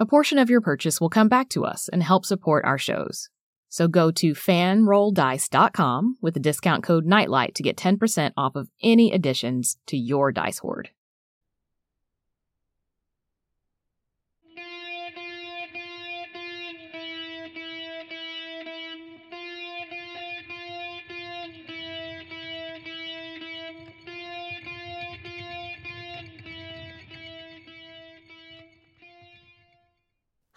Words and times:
A 0.00 0.06
portion 0.06 0.38
of 0.38 0.48
your 0.48 0.62
purchase 0.62 0.98
will 0.98 1.10
come 1.10 1.28
back 1.28 1.50
to 1.50 1.66
us 1.66 1.90
and 1.90 2.02
help 2.02 2.24
support 2.24 2.64
our 2.64 2.78
shows. 2.78 3.28
So 3.68 3.86
go 3.86 4.10
to 4.12 4.32
fanrolldice.com 4.32 6.16
with 6.22 6.32
the 6.32 6.40
discount 6.40 6.82
code 6.82 7.04
NIGHTLIGHT 7.04 7.54
to 7.56 7.62
get 7.62 7.76
10% 7.76 8.32
off 8.34 8.56
of 8.56 8.70
any 8.82 9.12
additions 9.12 9.76
to 9.88 9.98
your 9.98 10.32
dice 10.32 10.60
hoard. 10.60 10.88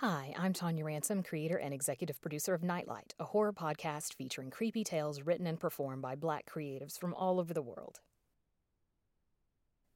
Hi, 0.06 0.34
I'm 0.38 0.52
Tonia 0.52 0.84
Ransom, 0.84 1.24
creator 1.24 1.56
and 1.56 1.74
executive 1.74 2.20
producer 2.20 2.54
of 2.54 2.62
Nightlight, 2.62 3.16
a 3.20 3.24
horror 3.24 3.54
podcast 3.54 4.14
featuring 4.14 4.50
creepy 4.50 4.84
tales 4.84 5.22
written 5.22 5.48
and 5.48 5.58
performed 5.58 6.02
by 6.02 6.14
black 6.14 6.46
creatives 6.46 7.00
from 7.00 7.14
all 7.14 7.40
over 7.40 7.54
the 7.54 7.62
world. 7.62 8.02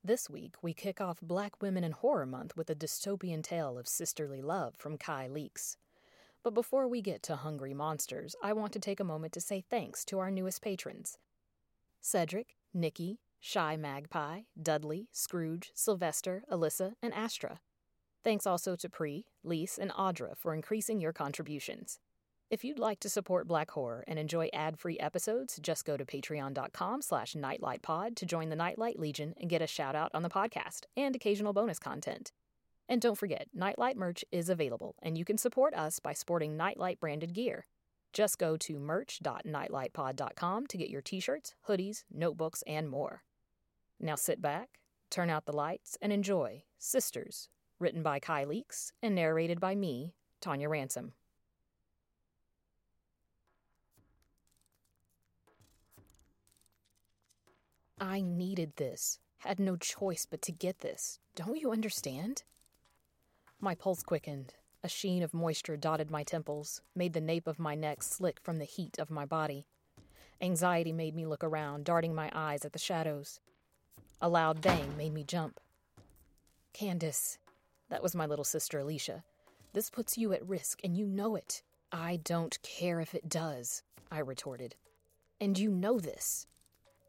This 0.01 0.29
week, 0.29 0.55
we 0.61 0.73
kick 0.73 1.01
off 1.01 1.19
Black 1.21 1.61
Women 1.61 1.83
in 1.83 1.91
Horror 1.91 2.25
Month 2.25 2.55
with 2.55 2.69
a 2.69 2.73
dystopian 2.73 3.43
tale 3.43 3.77
of 3.77 3.85
sisterly 3.85 4.41
love 4.41 4.75
from 4.77 4.97
Kai 4.97 5.27
Leakes. 5.27 5.75
But 6.41 6.53
before 6.53 6.87
we 6.87 7.01
get 7.01 7.21
to 7.23 7.35
Hungry 7.35 7.73
Monsters, 7.73 8.33
I 8.41 8.53
want 8.53 8.71
to 8.71 8.79
take 8.79 9.01
a 9.01 9.03
moment 9.03 9.33
to 9.33 9.41
say 9.41 9.65
thanks 9.69 10.05
to 10.05 10.19
our 10.19 10.31
newest 10.31 10.61
patrons 10.61 11.17
Cedric, 11.99 12.55
Nikki, 12.73 13.19
Shy 13.41 13.75
Magpie, 13.75 14.43
Dudley, 14.57 15.09
Scrooge, 15.11 15.71
Sylvester, 15.73 16.45
Alyssa, 16.49 16.93
and 17.03 17.13
Astra. 17.13 17.59
Thanks 18.27 18.45
also 18.45 18.75
to 18.75 18.89
Pre, 18.89 19.23
Lise, 19.45 19.77
and 19.77 19.89
Audra 19.91 20.35
for 20.35 20.53
increasing 20.53 20.99
your 20.99 21.13
contributions. 21.13 22.01
If 22.49 22.65
you'd 22.65 22.77
like 22.77 22.99
to 22.99 23.09
support 23.09 23.47
Black 23.47 23.71
Horror 23.71 24.03
and 24.05 24.19
enjoy 24.19 24.49
ad-free 24.51 24.99
episodes, 24.99 25.57
just 25.61 25.85
go 25.85 25.95
to 25.95 26.03
patreon.com 26.03 27.03
slash 27.03 27.35
nightlightpod 27.35 28.17
to 28.17 28.25
join 28.25 28.49
the 28.49 28.57
Nightlight 28.57 28.99
Legion 28.99 29.33
and 29.39 29.49
get 29.49 29.61
a 29.61 29.65
shout-out 29.65 30.11
on 30.13 30.23
the 30.23 30.29
podcast 30.29 30.87
and 30.97 31.15
occasional 31.15 31.53
bonus 31.53 31.79
content. 31.79 32.33
And 32.89 32.99
don't 32.99 33.17
forget, 33.17 33.47
Nightlight 33.53 33.95
merch 33.95 34.25
is 34.29 34.49
available, 34.49 34.95
and 35.01 35.17
you 35.17 35.23
can 35.23 35.37
support 35.37 35.73
us 35.73 35.99
by 35.99 36.11
sporting 36.11 36.57
Nightlight 36.57 36.99
branded 36.99 37.33
gear. 37.33 37.63
Just 38.11 38.37
go 38.37 38.57
to 38.57 38.77
merch.nightlightpod.com 38.77 40.67
to 40.67 40.77
get 40.77 40.89
your 40.89 41.01
t-shirts, 41.01 41.55
hoodies, 41.69 42.03
notebooks, 42.11 42.61
and 42.67 42.89
more. 42.89 43.23
Now 44.01 44.15
sit 44.15 44.41
back, 44.41 44.81
turn 45.09 45.29
out 45.29 45.45
the 45.45 45.55
lights, 45.55 45.97
and 46.01 46.11
enjoy 46.11 46.63
Sisters 46.77 47.47
written 47.79 48.03
by 48.03 48.19
Kai 48.19 48.45
Leakes 48.45 48.91
and 49.01 49.15
narrated 49.15 49.59
by 49.59 49.75
me, 49.75 50.13
Tonia 50.41 50.69
Ransom. 50.69 51.13
I 57.99 58.21
needed 58.21 58.75
this, 58.75 59.19
had 59.39 59.59
no 59.59 59.75
choice 59.75 60.27
but 60.29 60.41
to 60.43 60.51
get 60.51 60.79
this. 60.79 61.19
Don't 61.35 61.59
you 61.59 61.71
understand? 61.71 62.43
My 63.59 63.73
pulse 63.73 64.03
quickened. 64.03 64.53
A 64.83 64.89
sheen 64.89 65.23
of 65.23 65.33
moisture 65.33 65.75
dotted 65.75 66.11
my 66.11 66.23
temples, 66.23 66.81
made 66.95 67.13
the 67.13 67.21
nape 67.21 67.47
of 67.47 67.57
my 67.57 67.73
neck 67.73 68.03
slick 68.03 68.39
from 68.41 68.59
the 68.59 68.65
heat 68.65 68.99
of 68.99 69.09
my 69.09 69.25
body. 69.25 69.65
Anxiety 70.39 70.91
made 70.91 71.15
me 71.15 71.25
look 71.25 71.43
around, 71.43 71.83
darting 71.83 72.13
my 72.13 72.31
eyes 72.33 72.63
at 72.63 72.73
the 72.73 72.79
shadows. 72.79 73.39
A 74.21 74.29
loud 74.29 74.61
bang 74.61 74.95
made 74.95 75.13
me 75.13 75.23
jump. 75.23 75.59
Candace, 76.73 77.39
that 77.89 78.03
was 78.03 78.15
my 78.15 78.25
little 78.25 78.45
sister 78.45 78.79
Alicia. 78.79 79.23
This 79.73 79.89
puts 79.89 80.17
you 80.17 80.33
at 80.33 80.47
risk, 80.47 80.79
and 80.83 80.95
you 80.97 81.05
know 81.05 81.35
it. 81.35 81.61
I 81.91 82.19
don't 82.23 82.61
care 82.61 82.99
if 82.99 83.13
it 83.13 83.29
does, 83.29 83.83
I 84.11 84.19
retorted. 84.19 84.75
And 85.39 85.57
you 85.57 85.69
know 85.69 85.99
this. 85.99 86.47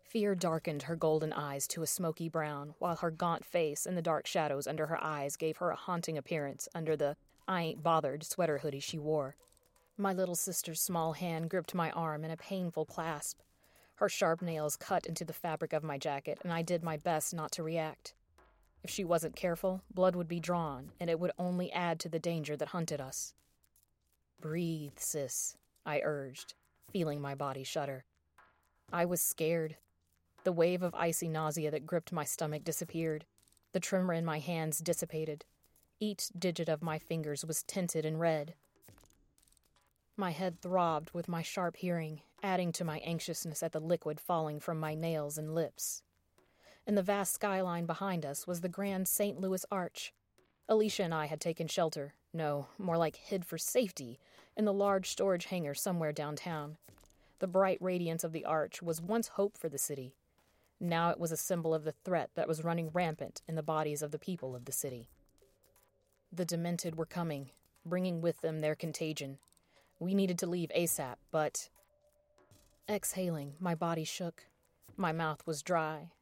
Fear 0.08 0.36
darkened 0.36 0.84
her 0.84 0.96
golden 0.96 1.32
eyes 1.32 1.66
to 1.68 1.82
a 1.82 1.86
smoky 1.86 2.28
brown, 2.28 2.74
while 2.78 2.96
her 2.96 3.10
gaunt 3.10 3.44
face 3.44 3.86
and 3.86 3.96
the 3.96 4.02
dark 4.02 4.26
shadows 4.26 4.66
under 4.66 4.86
her 4.86 5.02
eyes 5.02 5.36
gave 5.36 5.58
her 5.58 5.70
a 5.70 5.76
haunting 5.76 6.16
appearance 6.16 6.68
under 6.74 6.96
the 6.96 7.16
I 7.46 7.62
ain't 7.62 7.82
bothered 7.82 8.24
sweater 8.24 8.58
hoodie 8.58 8.80
she 8.80 8.98
wore. 8.98 9.36
My 9.96 10.12
little 10.12 10.34
sister's 10.36 10.80
small 10.80 11.14
hand 11.14 11.50
gripped 11.50 11.74
my 11.74 11.90
arm 11.90 12.24
in 12.24 12.30
a 12.30 12.36
painful 12.36 12.84
clasp. 12.86 13.40
Her 13.96 14.08
sharp 14.08 14.42
nails 14.42 14.76
cut 14.76 15.06
into 15.06 15.24
the 15.24 15.32
fabric 15.32 15.72
of 15.72 15.82
my 15.82 15.98
jacket, 15.98 16.38
and 16.44 16.52
I 16.52 16.62
did 16.62 16.84
my 16.84 16.96
best 16.96 17.34
not 17.34 17.50
to 17.52 17.62
react. 17.62 18.14
If 18.82 18.90
she 18.90 19.04
wasn't 19.04 19.36
careful, 19.36 19.82
blood 19.92 20.14
would 20.16 20.28
be 20.28 20.40
drawn, 20.40 20.92
and 21.00 21.10
it 21.10 21.18
would 21.18 21.32
only 21.38 21.72
add 21.72 21.98
to 22.00 22.08
the 22.08 22.18
danger 22.18 22.56
that 22.56 22.68
hunted 22.68 23.00
us. 23.00 23.34
Breathe, 24.40 24.98
sis, 24.98 25.56
I 25.84 26.00
urged, 26.04 26.54
feeling 26.92 27.20
my 27.20 27.34
body 27.34 27.64
shudder. 27.64 28.04
I 28.92 29.04
was 29.04 29.20
scared. 29.20 29.76
The 30.44 30.52
wave 30.52 30.82
of 30.82 30.94
icy 30.94 31.28
nausea 31.28 31.70
that 31.70 31.86
gripped 31.86 32.12
my 32.12 32.24
stomach 32.24 32.64
disappeared. 32.64 33.26
The 33.72 33.80
tremor 33.80 34.14
in 34.14 34.24
my 34.24 34.38
hands 34.38 34.78
dissipated. 34.78 35.44
Each 36.00 36.28
digit 36.38 36.68
of 36.68 36.80
my 36.80 36.98
fingers 36.98 37.44
was 37.44 37.64
tinted 37.64 38.04
in 38.04 38.18
red. 38.18 38.54
My 40.16 40.30
head 40.30 40.60
throbbed 40.60 41.10
with 41.12 41.28
my 41.28 41.42
sharp 41.42 41.76
hearing, 41.76 42.22
adding 42.42 42.72
to 42.72 42.84
my 42.84 42.98
anxiousness 43.00 43.62
at 43.62 43.72
the 43.72 43.80
liquid 43.80 44.20
falling 44.20 44.60
from 44.60 44.80
my 44.80 44.94
nails 44.94 45.36
and 45.36 45.54
lips. 45.54 46.02
In 46.88 46.94
the 46.94 47.02
vast 47.02 47.34
skyline 47.34 47.84
behind 47.84 48.24
us 48.24 48.46
was 48.46 48.62
the 48.62 48.68
grand 48.70 49.08
St. 49.08 49.38
Louis 49.38 49.62
Arch. 49.70 50.14
Alicia 50.70 51.02
and 51.02 51.12
I 51.12 51.26
had 51.26 51.38
taken 51.38 51.68
shelter, 51.68 52.14
no, 52.32 52.68
more 52.78 52.96
like 52.96 53.16
hid 53.16 53.44
for 53.44 53.58
safety, 53.58 54.18
in 54.56 54.64
the 54.64 54.72
large 54.72 55.10
storage 55.10 55.44
hangar 55.44 55.74
somewhere 55.74 56.12
downtown. 56.12 56.78
The 57.40 57.46
bright 57.46 57.76
radiance 57.82 58.24
of 58.24 58.32
the 58.32 58.46
arch 58.46 58.80
was 58.80 59.02
once 59.02 59.28
hope 59.28 59.58
for 59.58 59.68
the 59.68 59.76
city. 59.76 60.14
Now 60.80 61.10
it 61.10 61.20
was 61.20 61.30
a 61.30 61.36
symbol 61.36 61.74
of 61.74 61.84
the 61.84 61.92
threat 61.92 62.30
that 62.36 62.48
was 62.48 62.64
running 62.64 62.88
rampant 62.94 63.42
in 63.46 63.54
the 63.54 63.62
bodies 63.62 64.00
of 64.00 64.10
the 64.10 64.18
people 64.18 64.56
of 64.56 64.64
the 64.64 64.72
city. 64.72 65.10
The 66.32 66.46
demented 66.46 66.96
were 66.96 67.04
coming, 67.04 67.50
bringing 67.84 68.22
with 68.22 68.40
them 68.40 68.60
their 68.62 68.74
contagion. 68.74 69.36
We 69.98 70.14
needed 70.14 70.38
to 70.38 70.46
leave 70.46 70.70
ASAP, 70.74 71.16
but. 71.30 71.68
Exhaling, 72.88 73.56
my 73.60 73.74
body 73.74 74.04
shook. 74.04 74.46
My 74.96 75.12
mouth 75.12 75.46
was 75.46 75.62
dry, 75.62 76.12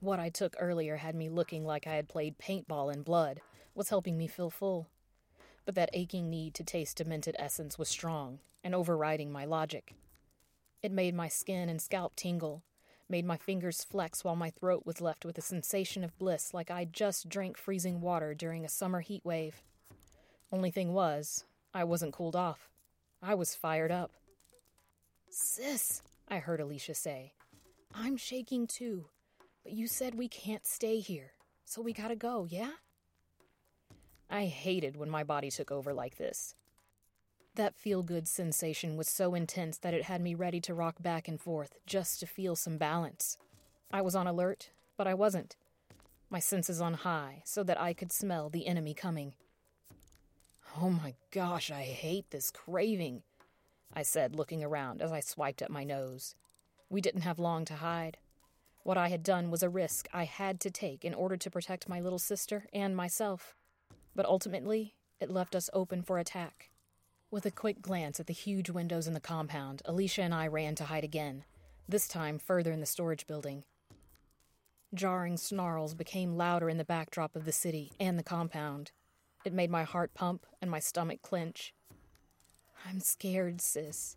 what 0.00 0.18
I 0.18 0.30
took 0.30 0.56
earlier 0.58 0.96
had 0.96 1.14
me 1.14 1.28
looking 1.28 1.64
like 1.64 1.86
I 1.86 1.94
had 1.94 2.08
played 2.08 2.38
paintball 2.38 2.92
in 2.92 3.02
blood, 3.02 3.40
was 3.74 3.90
helping 3.90 4.16
me 4.16 4.26
feel 4.26 4.50
full. 4.50 4.88
But 5.66 5.74
that 5.74 5.90
aching 5.92 6.30
need 6.30 6.54
to 6.54 6.64
taste 6.64 6.96
demented 6.96 7.36
essence 7.38 7.78
was 7.78 7.88
strong 7.88 8.40
and 8.64 8.74
overriding 8.74 9.30
my 9.30 9.44
logic. 9.44 9.94
It 10.82 10.90
made 10.90 11.14
my 11.14 11.28
skin 11.28 11.68
and 11.68 11.80
scalp 11.80 12.16
tingle, 12.16 12.62
made 13.08 13.26
my 13.26 13.36
fingers 13.36 13.84
flex 13.84 14.24
while 14.24 14.36
my 14.36 14.50
throat 14.50 14.82
was 14.86 15.00
left 15.00 15.24
with 15.24 15.36
a 15.36 15.42
sensation 15.42 16.02
of 16.02 16.18
bliss 16.18 16.54
like 16.54 16.70
I'd 16.70 16.92
just 16.92 17.28
drank 17.28 17.58
freezing 17.58 18.00
water 18.00 18.34
during 18.34 18.64
a 18.64 18.68
summer 18.68 19.00
heat 19.00 19.24
wave. 19.24 19.62
Only 20.50 20.70
thing 20.70 20.94
was, 20.94 21.44
I 21.74 21.84
wasn't 21.84 22.14
cooled 22.14 22.36
off. 22.36 22.68
I 23.22 23.34
was 23.34 23.54
fired 23.54 23.92
up. 23.92 24.12
Sis, 25.28 26.02
I 26.28 26.38
heard 26.38 26.60
Alicia 26.60 26.94
say, 26.94 27.34
I'm 27.94 28.16
shaking 28.16 28.66
too. 28.66 29.06
You 29.72 29.86
said 29.86 30.16
we 30.16 30.26
can't 30.26 30.66
stay 30.66 30.98
here, 30.98 31.30
so 31.64 31.80
we 31.80 31.92
gotta 31.92 32.16
go, 32.16 32.44
yeah? 32.50 32.72
I 34.28 34.46
hated 34.46 34.96
when 34.96 35.08
my 35.08 35.22
body 35.22 35.48
took 35.48 35.70
over 35.70 35.94
like 35.94 36.16
this. 36.16 36.56
That 37.54 37.76
feel 37.76 38.02
good 38.02 38.26
sensation 38.26 38.96
was 38.96 39.08
so 39.08 39.34
intense 39.34 39.78
that 39.78 39.94
it 39.94 40.04
had 40.04 40.20
me 40.20 40.34
ready 40.34 40.60
to 40.62 40.74
rock 40.74 40.96
back 41.00 41.28
and 41.28 41.40
forth 41.40 41.76
just 41.86 42.18
to 42.18 42.26
feel 42.26 42.56
some 42.56 42.78
balance. 42.78 43.36
I 43.92 44.02
was 44.02 44.16
on 44.16 44.26
alert, 44.26 44.70
but 44.96 45.06
I 45.06 45.14
wasn't. 45.14 45.54
My 46.30 46.40
senses 46.40 46.80
on 46.80 46.94
high 46.94 47.42
so 47.44 47.62
that 47.62 47.80
I 47.80 47.92
could 47.92 48.10
smell 48.10 48.50
the 48.50 48.66
enemy 48.66 48.92
coming. 48.92 49.34
Oh 50.80 50.90
my 50.90 51.14
gosh, 51.30 51.70
I 51.70 51.82
hate 51.82 52.30
this 52.30 52.50
craving, 52.50 53.22
I 53.94 54.02
said, 54.02 54.34
looking 54.34 54.64
around 54.64 55.00
as 55.00 55.12
I 55.12 55.20
swiped 55.20 55.62
at 55.62 55.70
my 55.70 55.84
nose. 55.84 56.34
We 56.88 57.00
didn't 57.00 57.22
have 57.22 57.38
long 57.38 57.64
to 57.66 57.74
hide. 57.74 58.16
What 58.82 58.96
I 58.96 59.08
had 59.08 59.22
done 59.22 59.50
was 59.50 59.62
a 59.62 59.68
risk 59.68 60.08
I 60.12 60.24
had 60.24 60.58
to 60.60 60.70
take 60.70 61.04
in 61.04 61.14
order 61.14 61.36
to 61.36 61.50
protect 61.50 61.88
my 61.88 62.00
little 62.00 62.18
sister 62.18 62.66
and 62.72 62.96
myself. 62.96 63.54
But 64.16 64.26
ultimately, 64.26 64.94
it 65.20 65.30
left 65.30 65.54
us 65.54 65.68
open 65.72 66.02
for 66.02 66.18
attack. 66.18 66.70
With 67.30 67.44
a 67.46 67.50
quick 67.50 67.82
glance 67.82 68.18
at 68.18 68.26
the 68.26 68.32
huge 68.32 68.70
windows 68.70 69.06
in 69.06 69.14
the 69.14 69.20
compound, 69.20 69.82
Alicia 69.84 70.22
and 70.22 70.34
I 70.34 70.46
ran 70.48 70.74
to 70.76 70.84
hide 70.84 71.04
again, 71.04 71.44
this 71.88 72.08
time 72.08 72.38
further 72.38 72.72
in 72.72 72.80
the 72.80 72.86
storage 72.86 73.26
building. 73.26 73.64
Jarring 74.94 75.36
snarls 75.36 75.94
became 75.94 76.36
louder 76.36 76.68
in 76.68 76.78
the 76.78 76.84
backdrop 76.84 77.36
of 77.36 77.44
the 77.44 77.52
city 77.52 77.92
and 78.00 78.18
the 78.18 78.24
compound. 78.24 78.90
It 79.44 79.52
made 79.52 79.70
my 79.70 79.84
heart 79.84 80.14
pump 80.14 80.46
and 80.60 80.70
my 80.70 80.80
stomach 80.80 81.22
clench. 81.22 81.72
I'm 82.88 83.00
scared, 83.00 83.60
sis, 83.60 84.16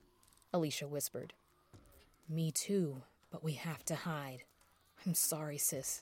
Alicia 0.51 0.87
whispered. 0.87 1.33
Me 2.27 2.49
too, 2.49 3.03
but 3.29 3.43
we 3.43 3.53
have 3.53 3.83
to 3.85 3.95
hide. 3.95 4.43
I'm 5.05 5.13
sorry, 5.13 5.57
sis, 5.57 6.01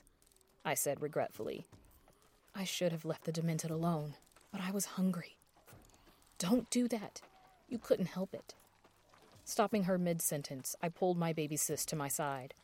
I 0.64 0.74
said 0.74 1.02
regretfully. 1.02 1.66
I 2.54 2.64
should 2.64 2.92
have 2.92 3.04
left 3.04 3.24
the 3.24 3.32
demented 3.32 3.70
alone, 3.70 4.14
but 4.52 4.60
I 4.60 4.70
was 4.70 4.84
hungry. 4.84 5.38
Don't 6.38 6.70
do 6.70 6.86
that. 6.88 7.20
You 7.68 7.78
couldn't 7.78 8.06
help 8.06 8.32
it. 8.32 8.54
Stopping 9.44 9.84
her 9.84 9.98
mid 9.98 10.22
sentence, 10.22 10.76
I 10.80 10.88
pulled 10.88 11.18
my 11.18 11.32
baby 11.32 11.56
sis 11.56 11.84
to 11.86 11.96
my 11.96 12.08
side. 12.08 12.54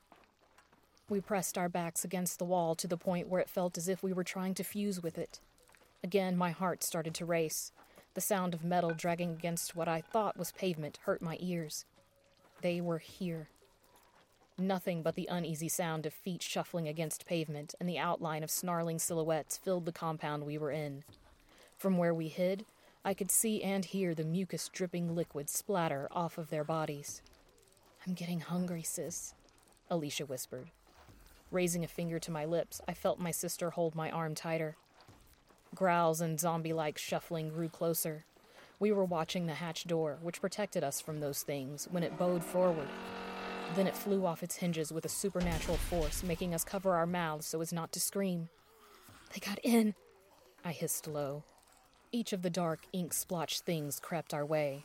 We 1.08 1.20
pressed 1.20 1.58
our 1.58 1.68
backs 1.68 2.04
against 2.04 2.38
the 2.38 2.44
wall 2.44 2.74
to 2.76 2.86
the 2.86 2.96
point 2.96 3.28
where 3.28 3.40
it 3.40 3.48
felt 3.48 3.76
as 3.76 3.88
if 3.88 4.02
we 4.02 4.12
were 4.12 4.24
trying 4.24 4.54
to 4.54 4.64
fuse 4.64 5.02
with 5.02 5.18
it. 5.18 5.40
Again, 6.04 6.36
my 6.36 6.50
heart 6.50 6.84
started 6.84 7.14
to 7.14 7.24
race. 7.24 7.72
The 8.14 8.20
sound 8.20 8.54
of 8.54 8.62
metal 8.62 8.90
dragging 8.90 9.30
against 9.32 9.74
what 9.74 9.88
I 9.88 10.02
thought 10.02 10.36
was 10.36 10.52
pavement 10.52 10.98
hurt 11.04 11.20
my 11.20 11.36
ears. 11.40 11.84
They 12.60 12.80
were 12.80 12.98
here. 12.98 13.48
Nothing 14.60 15.02
but 15.02 15.14
the 15.14 15.28
uneasy 15.30 15.68
sound 15.68 16.04
of 16.04 16.12
feet 16.12 16.42
shuffling 16.42 16.88
against 16.88 17.26
pavement 17.26 17.76
and 17.78 17.88
the 17.88 17.98
outline 17.98 18.42
of 18.42 18.50
snarling 18.50 18.98
silhouettes 18.98 19.56
filled 19.56 19.86
the 19.86 19.92
compound 19.92 20.44
we 20.44 20.58
were 20.58 20.72
in. 20.72 21.04
From 21.76 21.96
where 21.96 22.12
we 22.12 22.26
hid, 22.26 22.64
I 23.04 23.14
could 23.14 23.30
see 23.30 23.62
and 23.62 23.84
hear 23.84 24.16
the 24.16 24.24
mucus 24.24 24.68
dripping 24.68 25.14
liquid 25.14 25.48
splatter 25.48 26.08
off 26.10 26.38
of 26.38 26.50
their 26.50 26.64
bodies. 26.64 27.22
I'm 28.04 28.14
getting 28.14 28.40
hungry, 28.40 28.82
sis, 28.82 29.32
Alicia 29.88 30.26
whispered. 30.26 30.70
Raising 31.52 31.84
a 31.84 31.88
finger 31.88 32.18
to 32.18 32.32
my 32.32 32.44
lips, 32.44 32.80
I 32.88 32.94
felt 32.94 33.20
my 33.20 33.30
sister 33.30 33.70
hold 33.70 33.94
my 33.94 34.10
arm 34.10 34.34
tighter. 34.34 34.76
Growls 35.72 36.20
and 36.20 36.40
zombie 36.40 36.72
like 36.72 36.98
shuffling 36.98 37.50
grew 37.50 37.68
closer. 37.68 38.24
We 38.80 38.90
were 38.90 39.04
watching 39.04 39.46
the 39.46 39.54
hatch 39.54 39.84
door, 39.84 40.18
which 40.20 40.40
protected 40.40 40.82
us 40.82 41.00
from 41.00 41.20
those 41.20 41.42
things, 41.42 41.86
when 41.92 42.02
it 42.02 42.18
bowed 42.18 42.44
forward. 42.44 42.88
Then 43.74 43.86
it 43.86 43.96
flew 43.96 44.26
off 44.26 44.42
its 44.42 44.56
hinges 44.56 44.92
with 44.92 45.04
a 45.04 45.08
supernatural 45.08 45.76
force, 45.76 46.22
making 46.22 46.54
us 46.54 46.64
cover 46.64 46.94
our 46.94 47.06
mouths 47.06 47.46
so 47.46 47.60
as 47.60 47.72
not 47.72 47.92
to 47.92 48.00
scream. 48.00 48.48
They 49.32 49.40
got 49.40 49.58
in, 49.62 49.94
I 50.64 50.72
hissed 50.72 51.06
low. 51.06 51.44
Each 52.10 52.32
of 52.32 52.42
the 52.42 52.50
dark, 52.50 52.80
ink 52.92 53.12
splotched 53.12 53.62
things 53.62 54.00
crept 54.00 54.32
our 54.32 54.44
way. 54.44 54.84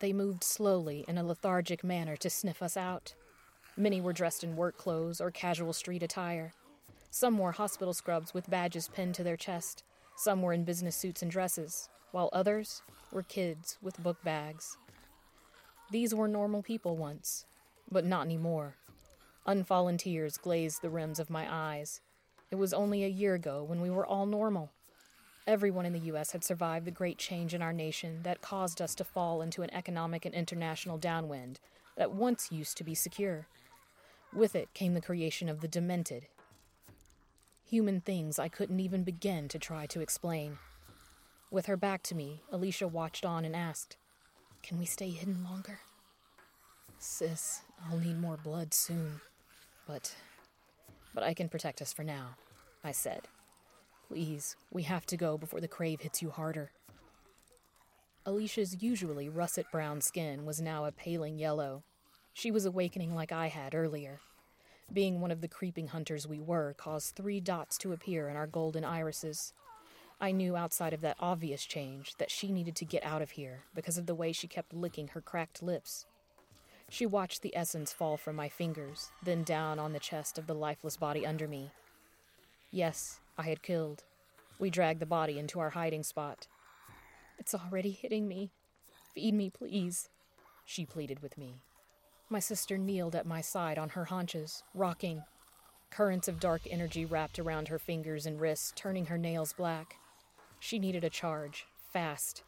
They 0.00 0.12
moved 0.12 0.44
slowly 0.44 1.04
in 1.08 1.18
a 1.18 1.24
lethargic 1.24 1.82
manner 1.82 2.16
to 2.18 2.30
sniff 2.30 2.62
us 2.62 2.76
out. 2.76 3.14
Many 3.76 4.00
were 4.00 4.12
dressed 4.12 4.44
in 4.44 4.54
work 4.54 4.76
clothes 4.76 5.20
or 5.20 5.30
casual 5.30 5.72
street 5.72 6.02
attire. 6.02 6.52
Some 7.10 7.38
wore 7.38 7.52
hospital 7.52 7.94
scrubs 7.94 8.34
with 8.34 8.50
badges 8.50 8.88
pinned 8.88 9.14
to 9.14 9.24
their 9.24 9.36
chest. 9.36 9.82
Some 10.16 10.42
were 10.42 10.52
in 10.52 10.64
business 10.64 10.94
suits 10.94 11.22
and 11.22 11.30
dresses, 11.30 11.88
while 12.12 12.28
others 12.32 12.82
were 13.10 13.22
kids 13.22 13.78
with 13.80 14.02
book 14.02 14.22
bags. 14.22 14.76
These 15.90 16.14
were 16.14 16.28
normal 16.28 16.62
people 16.62 16.96
once, 16.96 17.46
but 17.90 18.04
not 18.04 18.26
anymore. 18.26 18.74
Unfallen 19.46 19.96
tears 19.96 20.36
glazed 20.36 20.82
the 20.82 20.90
rims 20.90 21.18
of 21.18 21.30
my 21.30 21.46
eyes. 21.50 22.02
It 22.50 22.56
was 22.56 22.74
only 22.74 23.04
a 23.04 23.08
year 23.08 23.34
ago 23.34 23.62
when 23.62 23.80
we 23.80 23.88
were 23.88 24.06
all 24.06 24.26
normal. 24.26 24.70
Everyone 25.46 25.86
in 25.86 25.94
the 25.94 26.00
U.S. 26.00 26.32
had 26.32 26.44
survived 26.44 26.84
the 26.84 26.90
great 26.90 27.16
change 27.16 27.54
in 27.54 27.62
our 27.62 27.72
nation 27.72 28.20
that 28.22 28.42
caused 28.42 28.82
us 28.82 28.94
to 28.96 29.04
fall 29.04 29.40
into 29.40 29.62
an 29.62 29.72
economic 29.72 30.26
and 30.26 30.34
international 30.34 30.98
downwind 30.98 31.58
that 31.96 32.12
once 32.12 32.52
used 32.52 32.76
to 32.76 32.84
be 32.84 32.94
secure. 32.94 33.46
With 34.34 34.54
it 34.54 34.74
came 34.74 34.92
the 34.92 35.00
creation 35.00 35.48
of 35.48 35.62
the 35.62 35.68
demented. 35.68 36.26
Human 37.64 38.02
things 38.02 38.38
I 38.38 38.48
couldn't 38.48 38.80
even 38.80 39.04
begin 39.04 39.48
to 39.48 39.58
try 39.58 39.86
to 39.86 40.02
explain. 40.02 40.58
With 41.50 41.64
her 41.64 41.78
back 41.78 42.02
to 42.04 42.14
me, 42.14 42.42
Alicia 42.52 42.86
watched 42.86 43.24
on 43.24 43.46
and 43.46 43.56
asked, 43.56 43.96
Can 44.62 44.78
we 44.78 44.84
stay 44.84 45.10
hidden 45.10 45.44
longer? 45.44 45.80
Sis, 46.98 47.62
I'll 47.88 47.98
need 47.98 48.20
more 48.20 48.36
blood 48.36 48.74
soon. 48.74 49.20
But. 49.86 50.14
But 51.14 51.24
I 51.24 51.34
can 51.34 51.48
protect 51.48 51.80
us 51.80 51.92
for 51.92 52.04
now, 52.04 52.36
I 52.84 52.92
said. 52.92 53.28
Please, 54.08 54.56
we 54.72 54.82
have 54.84 55.06
to 55.06 55.16
go 55.16 55.38
before 55.38 55.60
the 55.60 55.68
crave 55.68 56.00
hits 56.00 56.22
you 56.22 56.30
harder. 56.30 56.70
Alicia's 58.26 58.82
usually 58.82 59.28
russet 59.28 59.66
brown 59.72 60.00
skin 60.00 60.44
was 60.44 60.60
now 60.60 60.84
a 60.84 60.92
paling 60.92 61.38
yellow. 61.38 61.82
She 62.34 62.50
was 62.50 62.66
awakening 62.66 63.14
like 63.14 63.32
I 63.32 63.48
had 63.48 63.74
earlier. 63.74 64.20
Being 64.92 65.20
one 65.20 65.30
of 65.30 65.40
the 65.40 65.48
creeping 65.48 65.88
hunters 65.88 66.26
we 66.26 66.40
were 66.40 66.74
caused 66.74 67.14
three 67.14 67.40
dots 67.40 67.76
to 67.78 67.92
appear 67.92 68.28
in 68.28 68.36
our 68.36 68.46
golden 68.46 68.84
irises. 68.84 69.52
I 70.20 70.32
knew 70.32 70.56
outside 70.56 70.92
of 70.92 71.00
that 71.02 71.16
obvious 71.20 71.64
change 71.64 72.16
that 72.18 72.30
she 72.30 72.50
needed 72.50 72.74
to 72.76 72.84
get 72.84 73.04
out 73.04 73.22
of 73.22 73.32
here 73.32 73.60
because 73.74 73.98
of 73.98 74.06
the 74.06 74.16
way 74.16 74.32
she 74.32 74.48
kept 74.48 74.74
licking 74.74 75.08
her 75.08 75.20
cracked 75.20 75.62
lips. 75.62 76.06
She 76.90 77.06
watched 77.06 77.42
the 77.42 77.54
essence 77.54 77.92
fall 77.92 78.16
from 78.16 78.34
my 78.34 78.48
fingers, 78.48 79.10
then 79.22 79.44
down 79.44 79.78
on 79.78 79.92
the 79.92 80.00
chest 80.00 80.36
of 80.36 80.48
the 80.48 80.54
lifeless 80.54 80.96
body 80.96 81.24
under 81.24 81.46
me. 81.46 81.70
Yes, 82.72 83.20
I 83.36 83.42
had 83.42 83.62
killed. 83.62 84.02
We 84.58 84.70
dragged 84.70 84.98
the 84.98 85.06
body 85.06 85.38
into 85.38 85.60
our 85.60 85.70
hiding 85.70 86.02
spot. 86.02 86.48
It's 87.38 87.54
already 87.54 87.92
hitting 87.92 88.26
me. 88.26 88.50
Feed 89.14 89.34
me, 89.34 89.50
please, 89.50 90.08
she 90.64 90.84
pleaded 90.84 91.22
with 91.22 91.38
me. 91.38 91.62
My 92.28 92.40
sister 92.40 92.76
kneeled 92.76 93.14
at 93.14 93.24
my 93.24 93.40
side 93.40 93.78
on 93.78 93.90
her 93.90 94.06
haunches, 94.06 94.64
rocking. 94.74 95.22
Currents 95.90 96.26
of 96.26 96.40
dark 96.40 96.62
energy 96.68 97.04
wrapped 97.04 97.38
around 97.38 97.68
her 97.68 97.78
fingers 97.78 98.26
and 98.26 98.40
wrists, 98.40 98.72
turning 98.74 99.06
her 99.06 99.16
nails 99.16 99.52
black. 99.52 99.96
She 100.60 100.78
needed 100.78 101.04
a 101.04 101.10
charge, 101.10 101.66
fast. 101.92 102.42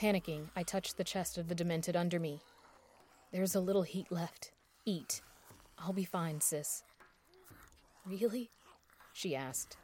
Panicking, 0.00 0.48
I 0.56 0.62
touched 0.62 0.96
the 0.96 1.04
chest 1.04 1.38
of 1.38 1.48
the 1.48 1.54
demented 1.54 1.96
under 1.96 2.18
me. 2.18 2.40
There's 3.32 3.54
a 3.54 3.60
little 3.60 3.82
heat 3.82 4.10
left. 4.10 4.52
Eat. 4.86 5.20
I'll 5.78 5.92
be 5.92 6.04
fine, 6.04 6.40
sis. 6.40 6.82
Really? 8.06 8.50
She 9.12 9.36
asked. 9.36 9.76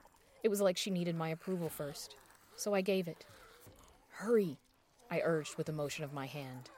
It 0.42 0.48
was 0.48 0.60
like 0.60 0.76
she 0.76 0.90
needed 0.90 1.16
my 1.16 1.28
approval 1.28 1.68
first, 1.68 2.16
so 2.56 2.74
I 2.74 2.80
gave 2.80 3.08
it. 3.08 3.24
Hurry, 4.10 4.58
I 5.10 5.20
urged 5.22 5.56
with 5.56 5.68
a 5.68 5.72
motion 5.72 6.04
of 6.04 6.12
my 6.12 6.26
hand. 6.26 6.70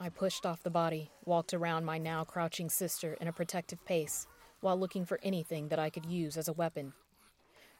I 0.00 0.08
pushed 0.08 0.44
off 0.44 0.62
the 0.62 0.70
body, 0.70 1.10
walked 1.24 1.54
around 1.54 1.84
my 1.84 1.98
now 1.98 2.24
crouching 2.24 2.68
sister 2.70 3.16
in 3.20 3.28
a 3.28 3.32
protective 3.32 3.84
pace, 3.84 4.26
while 4.60 4.78
looking 4.78 5.04
for 5.04 5.20
anything 5.22 5.68
that 5.68 5.78
I 5.78 5.90
could 5.90 6.06
use 6.06 6.36
as 6.36 6.48
a 6.48 6.52
weapon. 6.52 6.92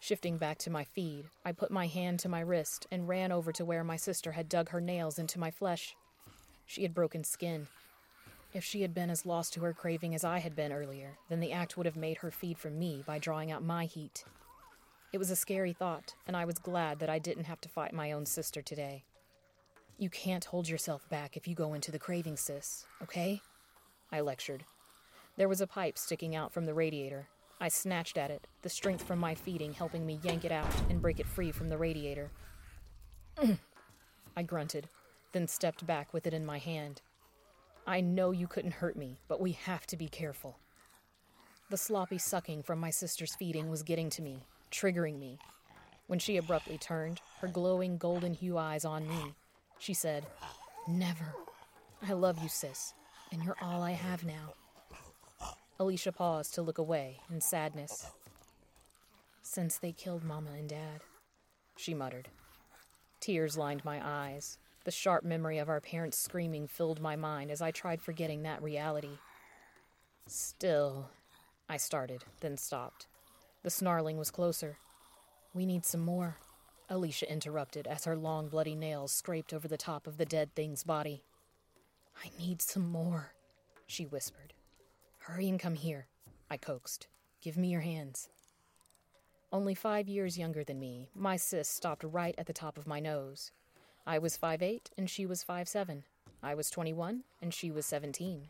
Shifting 0.00 0.36
back 0.36 0.58
to 0.58 0.70
my 0.70 0.84
feed, 0.84 1.24
I 1.44 1.52
put 1.52 1.70
my 1.70 1.86
hand 1.86 2.20
to 2.20 2.28
my 2.28 2.40
wrist 2.40 2.86
and 2.90 3.08
ran 3.08 3.32
over 3.32 3.50
to 3.52 3.64
where 3.64 3.82
my 3.82 3.96
sister 3.96 4.32
had 4.32 4.48
dug 4.48 4.68
her 4.68 4.80
nails 4.80 5.18
into 5.18 5.40
my 5.40 5.50
flesh. 5.50 5.96
She 6.66 6.82
had 6.82 6.94
broken 6.94 7.24
skin. 7.24 7.66
If 8.52 8.64
she 8.64 8.82
had 8.82 8.94
been 8.94 9.10
as 9.10 9.26
lost 9.26 9.52
to 9.54 9.60
her 9.60 9.72
craving 9.72 10.14
as 10.14 10.24
I 10.24 10.38
had 10.38 10.54
been 10.54 10.72
earlier, 10.72 11.18
then 11.28 11.40
the 11.40 11.52
act 11.52 11.76
would 11.76 11.86
have 11.86 11.96
made 11.96 12.18
her 12.18 12.30
feed 12.30 12.58
from 12.58 12.78
me 12.78 13.02
by 13.06 13.18
drawing 13.18 13.50
out 13.50 13.64
my 13.64 13.86
heat. 13.86 14.24
It 15.12 15.18
was 15.18 15.30
a 15.30 15.36
scary 15.36 15.72
thought, 15.72 16.14
and 16.26 16.36
I 16.36 16.44
was 16.44 16.58
glad 16.58 16.98
that 16.98 17.10
I 17.10 17.18
didn't 17.18 17.44
have 17.44 17.60
to 17.62 17.68
fight 17.68 17.92
my 17.92 18.12
own 18.12 18.26
sister 18.26 18.62
today. 18.62 19.04
You 19.98 20.10
can't 20.10 20.44
hold 20.44 20.68
yourself 20.68 21.08
back 21.08 21.36
if 21.36 21.48
you 21.48 21.54
go 21.54 21.74
into 21.74 21.90
the 21.90 21.98
craving, 21.98 22.36
sis, 22.36 22.84
okay? 23.02 23.40
I 24.12 24.20
lectured. 24.20 24.64
There 25.36 25.48
was 25.48 25.60
a 25.60 25.66
pipe 25.66 25.98
sticking 25.98 26.36
out 26.36 26.52
from 26.52 26.66
the 26.66 26.74
radiator. 26.74 27.28
I 27.60 27.68
snatched 27.68 28.18
at 28.18 28.30
it, 28.30 28.46
the 28.62 28.68
strength 28.68 29.04
from 29.04 29.18
my 29.18 29.34
feeding 29.34 29.72
helping 29.72 30.04
me 30.04 30.20
yank 30.22 30.44
it 30.44 30.52
out 30.52 30.66
and 30.90 31.00
break 31.00 31.20
it 31.20 31.26
free 31.26 31.52
from 31.52 31.68
the 31.68 31.78
radiator. 31.78 32.30
I 34.36 34.42
grunted, 34.42 34.88
then 35.32 35.48
stepped 35.48 35.86
back 35.86 36.12
with 36.12 36.26
it 36.26 36.34
in 36.34 36.44
my 36.44 36.58
hand. 36.58 37.00
I 37.86 38.00
know 38.00 38.30
you 38.32 38.46
couldn't 38.46 38.75
hurt 38.75 38.96
me, 38.96 39.20
but 39.28 39.40
we 39.40 39.52
have 39.52 39.86
to 39.86 39.96
be 39.96 40.08
careful. 40.08 40.58
The 41.70 41.76
sloppy 41.76 42.18
sucking 42.18 42.62
from 42.62 42.78
my 42.78 42.90
sister's 42.90 43.34
feeding 43.34 43.70
was 43.70 43.82
getting 43.82 44.10
to 44.10 44.22
me, 44.22 44.44
triggering 44.70 45.18
me. 45.18 45.38
When 46.06 46.18
she 46.18 46.36
abruptly 46.36 46.78
turned, 46.78 47.20
her 47.40 47.48
glowing 47.48 47.96
golden 47.96 48.34
hue 48.34 48.58
eyes 48.58 48.84
on 48.84 49.08
me, 49.08 49.34
She 49.78 49.94
said, 49.94 50.25
Never. 50.88 51.34
I 52.08 52.12
love 52.12 52.38
you, 52.42 52.48
sis, 52.48 52.94
and 53.32 53.42
you're 53.42 53.56
all 53.60 53.82
I 53.82 53.92
have 53.92 54.25
now. 54.25 54.54
Alicia 55.78 56.11
paused 56.11 56.54
to 56.54 56.62
look 56.62 56.78
away 56.78 57.21
in 57.30 57.42
sadness. 57.42 58.06
Since 59.42 59.76
they 59.76 59.92
killed 59.92 60.25
Mama 60.25 60.52
and 60.56 60.68
Dad, 60.68 61.02
she 61.76 61.92
muttered. 61.92 62.28
Tears 63.21 63.59
lined 63.59 63.85
my 63.85 64.00
eyes. 64.02 64.56
The 64.85 64.90
sharp 64.90 65.23
memory 65.23 65.59
of 65.59 65.68
our 65.68 65.83
parents 65.83 66.16
screaming 66.16 66.66
filled 66.66 67.00
my 67.00 67.14
mind 67.14 67.50
as 67.50 67.61
I 67.61 67.73
tried 67.73 68.00
forgetting 68.00 68.42
that 68.42 68.62
reality. 68.62 69.18
Still, 70.26 71.11
I 71.68 71.76
started, 71.76 72.25
then 72.40 72.56
stopped. 72.56 73.06
The 73.62 73.71
snarling 73.71 74.16
was 74.16 74.30
closer. 74.30 74.78
We 75.52 75.66
need 75.66 75.85
some 75.85 76.00
more, 76.02 76.38
Alicia 76.88 77.30
interrupted 77.30 77.87
as 77.87 78.04
her 78.04 78.16
long 78.16 78.49
bloody 78.49 78.75
nails 78.75 79.12
scraped 79.12 79.52
over 79.52 79.68
the 79.68 79.76
top 79.76 80.06
of 80.06 80.16
the 80.16 80.25
dead 80.25 80.54
thing's 80.54 80.85
body. 80.85 81.25
I 82.25 82.30
need 82.38 82.62
some 82.62 82.90
more, 82.90 83.33
she 83.87 84.04
whispered. 84.04 84.54
Hurry 85.26 85.49
and 85.49 85.59
come 85.59 85.75
here, 85.75 86.06
I 86.49 86.56
coaxed. 86.56 87.09
Give 87.42 87.56
me 87.56 87.66
your 87.66 87.80
hands. 87.80 88.28
Only 89.52 89.75
five 89.75 90.06
years 90.06 90.38
younger 90.38 90.62
than 90.62 90.78
me, 90.78 91.09
my 91.16 91.35
sis 91.35 91.68
stopped 91.68 92.04
right 92.04 92.37
at 92.38 92.47
the 92.47 92.52
top 92.52 92.78
of 92.78 92.87
my 92.87 93.00
nose. 93.00 93.50
I 94.06 94.21
was 94.21 94.37
five 94.37 94.62
eight 94.62 94.90
and 94.97 95.11
she 95.11 95.26
was 95.26 95.42
five 95.42 95.68
seven. 95.68 96.04
I 96.45 96.54
was 96.54 96.71
21 96.71 97.25
and 97.42 97.52
she 97.52 97.73
was 97.73 97.87
17. 97.87 98.47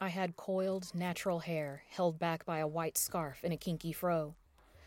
I 0.00 0.08
had 0.08 0.38
coiled, 0.38 0.94
natural 0.94 1.40
hair 1.40 1.82
held 1.90 2.18
back 2.18 2.46
by 2.46 2.56
a 2.60 2.66
white 2.66 2.96
scarf 2.96 3.40
and 3.44 3.52
a 3.52 3.58
kinky 3.58 3.92
fro. 3.92 4.34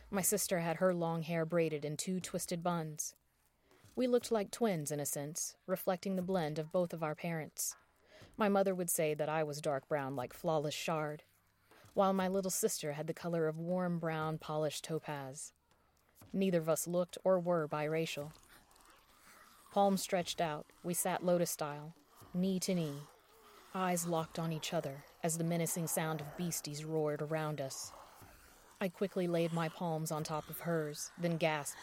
My 0.09 0.23
sister 0.23 0.61
had 0.61 0.77
her 0.77 0.91
long 0.91 1.21
hair 1.21 1.45
braided 1.45 1.85
in 1.85 1.97
two 1.97 2.19
twisted 2.19 2.63
buns. 2.63 3.13
We 3.95 4.07
looked 4.07 4.31
like 4.31 4.49
twins 4.49 4.91
in 4.91 4.99
a 4.99 5.05
sense, 5.05 5.55
reflecting 5.67 6.15
the 6.15 6.23
blend 6.23 6.57
of 6.57 6.71
both 6.71 6.93
of 6.93 7.03
our 7.03 7.13
parents. 7.13 7.75
My 8.37 8.49
mother 8.49 8.73
would 8.73 8.89
say 8.89 9.13
that 9.13 9.29
I 9.29 9.43
was 9.43 9.61
dark 9.61 9.87
brown 9.87 10.15
like 10.15 10.33
flawless 10.33 10.73
shard, 10.73 11.23
while 11.93 12.13
my 12.13 12.27
little 12.27 12.51
sister 12.51 12.93
had 12.93 13.07
the 13.07 13.13
color 13.13 13.47
of 13.47 13.57
warm 13.57 13.99
brown 13.99 14.37
polished 14.37 14.83
topaz. 14.83 15.53
Neither 16.33 16.59
of 16.59 16.69
us 16.69 16.87
looked 16.87 17.17
or 17.23 17.39
were 17.39 17.67
biracial. 17.67 18.31
Palms 19.71 20.01
stretched 20.01 20.41
out, 20.41 20.65
we 20.83 20.93
sat 20.93 21.25
lotus 21.25 21.51
style, 21.51 21.93
knee 22.33 22.59
to 22.59 22.73
knee, 22.73 23.03
eyes 23.73 24.07
locked 24.07 24.39
on 24.39 24.51
each 24.51 24.73
other 24.73 25.03
as 25.23 25.37
the 25.37 25.43
menacing 25.43 25.87
sound 25.87 26.21
of 26.21 26.37
beasties 26.37 26.83
roared 26.83 27.21
around 27.21 27.61
us. 27.61 27.91
I 28.79 28.89
quickly 28.89 29.27
laid 29.27 29.53
my 29.53 29.69
palms 29.69 30.11
on 30.11 30.23
top 30.23 30.49
of 30.49 30.61
hers, 30.61 31.11
then 31.17 31.37
gasped. 31.37 31.77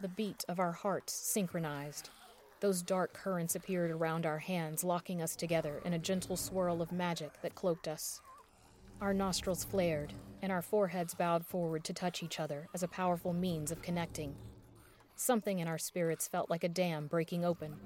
The 0.00 0.08
beat 0.08 0.44
of 0.48 0.58
our 0.58 0.72
hearts 0.72 1.12
synchronized. 1.12 2.10
Those 2.60 2.82
dark 2.82 3.14
currents 3.14 3.54
appeared 3.54 3.90
around 3.90 4.26
our 4.26 4.38
hands, 4.38 4.84
locking 4.84 5.22
us 5.22 5.34
together 5.34 5.80
in 5.86 5.94
a 5.94 5.98
gentle 5.98 6.36
swirl 6.36 6.82
of 6.82 6.92
magic 6.92 7.40
that 7.40 7.54
cloaked 7.54 7.88
us. 7.88 8.20
Our 9.00 9.14
nostrils 9.14 9.64
flared, 9.64 10.12
and 10.42 10.52
our 10.52 10.60
foreheads 10.60 11.14
bowed 11.14 11.46
forward 11.46 11.84
to 11.84 11.94
touch 11.94 12.22
each 12.22 12.38
other 12.38 12.68
as 12.74 12.82
a 12.82 12.88
powerful 12.88 13.32
means 13.32 13.70
of 13.72 13.80
connecting. 13.80 14.34
Something 15.16 15.58
in 15.58 15.68
our 15.68 15.78
spirits 15.78 16.28
felt 16.28 16.50
like 16.50 16.62
a 16.62 16.68
dam 16.68 17.06
breaking 17.06 17.46
open. 17.46 17.76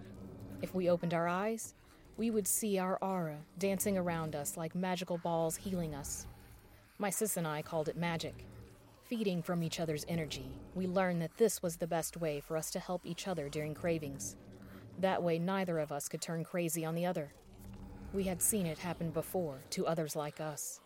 If 0.60 0.74
we 0.74 0.90
opened 0.90 1.14
our 1.14 1.28
eyes, 1.28 1.74
we 2.16 2.30
would 2.30 2.48
see 2.48 2.76
our 2.78 2.98
aura 3.00 3.38
dancing 3.58 3.96
around 3.96 4.34
us 4.34 4.56
like 4.56 4.74
magical 4.74 5.18
balls 5.18 5.56
healing 5.56 5.94
us. 5.94 6.26
My 6.98 7.10
sis 7.10 7.36
and 7.36 7.46
I 7.46 7.62
called 7.62 7.88
it 7.88 7.96
magic. 7.96 8.44
Feeding 9.04 9.40
from 9.40 9.62
each 9.62 9.78
other's 9.78 10.04
energy, 10.08 10.50
we 10.74 10.88
learned 10.88 11.22
that 11.22 11.36
this 11.36 11.62
was 11.62 11.76
the 11.76 11.86
best 11.86 12.16
way 12.16 12.40
for 12.40 12.56
us 12.56 12.70
to 12.72 12.80
help 12.80 13.02
each 13.04 13.28
other 13.28 13.48
during 13.48 13.74
cravings. 13.74 14.36
That 14.98 15.22
way, 15.22 15.38
neither 15.38 15.78
of 15.78 15.92
us 15.92 16.08
could 16.08 16.20
turn 16.20 16.44
crazy 16.44 16.84
on 16.84 16.94
the 16.94 17.06
other. 17.06 17.32
We 18.12 18.24
had 18.24 18.40
seen 18.40 18.66
it 18.66 18.78
happen 18.78 19.10
before 19.10 19.62
to 19.70 19.86
others 19.86 20.14
like 20.14 20.40
us. 20.40 20.80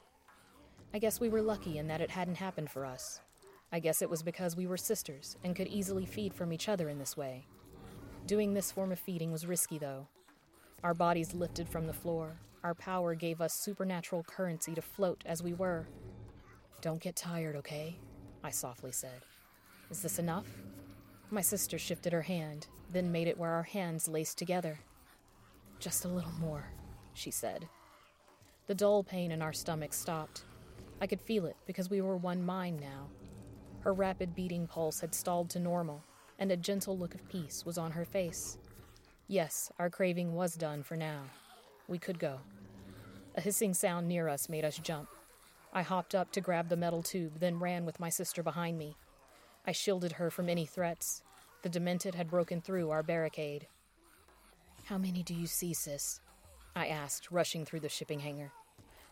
I 0.94 0.98
guess 0.98 1.20
we 1.20 1.28
were 1.28 1.42
lucky 1.42 1.78
in 1.78 1.88
that 1.88 2.00
it 2.00 2.10
hadn't 2.10 2.36
happened 2.36 2.70
for 2.70 2.86
us. 2.86 3.20
I 3.70 3.80
guess 3.80 4.00
it 4.00 4.08
was 4.08 4.22
because 4.22 4.56
we 4.56 4.66
were 4.66 4.78
sisters 4.78 5.36
and 5.44 5.54
could 5.54 5.68
easily 5.68 6.06
feed 6.06 6.32
from 6.32 6.52
each 6.52 6.68
other 6.70 6.88
in 6.88 6.98
this 6.98 7.16
way. 7.16 7.46
Doing 8.26 8.54
this 8.54 8.72
form 8.72 8.92
of 8.92 8.98
feeding 8.98 9.30
was 9.30 9.46
risky, 9.46 9.78
though. 9.78 10.06
Our 10.82 10.94
bodies 10.94 11.34
lifted 11.34 11.68
from 11.68 11.86
the 11.86 11.92
floor. 11.92 12.38
Our 12.64 12.74
power 12.74 13.14
gave 13.14 13.40
us 13.40 13.52
supernatural 13.52 14.24
currency 14.24 14.74
to 14.74 14.82
float 14.82 15.22
as 15.26 15.42
we 15.42 15.52
were. 15.52 15.86
Don't 16.80 17.00
get 17.00 17.16
tired, 17.16 17.56
okay? 17.56 17.98
I 18.42 18.50
softly 18.50 18.92
said. 18.92 19.20
Is 19.90 20.00
this 20.00 20.18
enough? 20.18 20.46
My 21.30 21.40
sister 21.42 21.78
shifted 21.78 22.12
her 22.12 22.22
hand, 22.22 22.68
then 22.90 23.12
made 23.12 23.28
it 23.28 23.38
where 23.38 23.52
our 23.52 23.62
hands 23.62 24.08
laced 24.08 24.38
together. 24.38 24.80
Just 25.78 26.04
a 26.04 26.08
little 26.08 26.32
more, 26.40 26.70
she 27.12 27.30
said. 27.30 27.68
The 28.66 28.74
dull 28.74 29.02
pain 29.02 29.30
in 29.30 29.42
our 29.42 29.52
stomachs 29.52 29.98
stopped. 29.98 30.44
I 31.00 31.06
could 31.06 31.20
feel 31.20 31.46
it 31.46 31.56
because 31.66 31.90
we 31.90 32.00
were 32.00 32.16
one 32.16 32.44
mind 32.44 32.80
now. 32.80 33.08
Her 33.80 33.92
rapid 33.92 34.34
beating 34.34 34.66
pulse 34.66 35.00
had 35.00 35.14
stalled 35.14 35.50
to 35.50 35.60
normal, 35.60 36.02
and 36.38 36.50
a 36.50 36.56
gentle 36.56 36.96
look 36.96 37.14
of 37.14 37.28
peace 37.28 37.64
was 37.64 37.78
on 37.78 37.92
her 37.92 38.04
face. 38.04 38.58
Yes, 39.26 39.70
our 39.78 39.90
craving 39.90 40.34
was 40.34 40.54
done 40.54 40.82
for 40.82 40.96
now. 40.96 41.24
We 41.88 41.98
could 41.98 42.18
go. 42.18 42.40
A 43.36 43.40
hissing 43.40 43.74
sound 43.74 44.08
near 44.08 44.28
us 44.28 44.48
made 44.48 44.64
us 44.64 44.78
jump. 44.78 45.08
I 45.72 45.82
hopped 45.82 46.14
up 46.14 46.32
to 46.32 46.40
grab 46.40 46.70
the 46.70 46.76
metal 46.76 47.02
tube, 47.02 47.38
then 47.38 47.60
ran 47.60 47.84
with 47.84 48.00
my 48.00 48.08
sister 48.08 48.42
behind 48.42 48.78
me. 48.78 48.96
I 49.68 49.72
shielded 49.72 50.12
her 50.12 50.30
from 50.30 50.48
any 50.48 50.64
threats. 50.64 51.22
The 51.60 51.68
Demented 51.68 52.14
had 52.14 52.30
broken 52.30 52.62
through 52.62 52.88
our 52.88 53.02
barricade. 53.02 53.66
How 54.84 54.96
many 54.96 55.22
do 55.22 55.34
you 55.34 55.46
see, 55.46 55.74
sis? 55.74 56.20
I 56.74 56.86
asked, 56.86 57.30
rushing 57.30 57.66
through 57.66 57.80
the 57.80 57.90
shipping 57.90 58.20
hangar. 58.20 58.50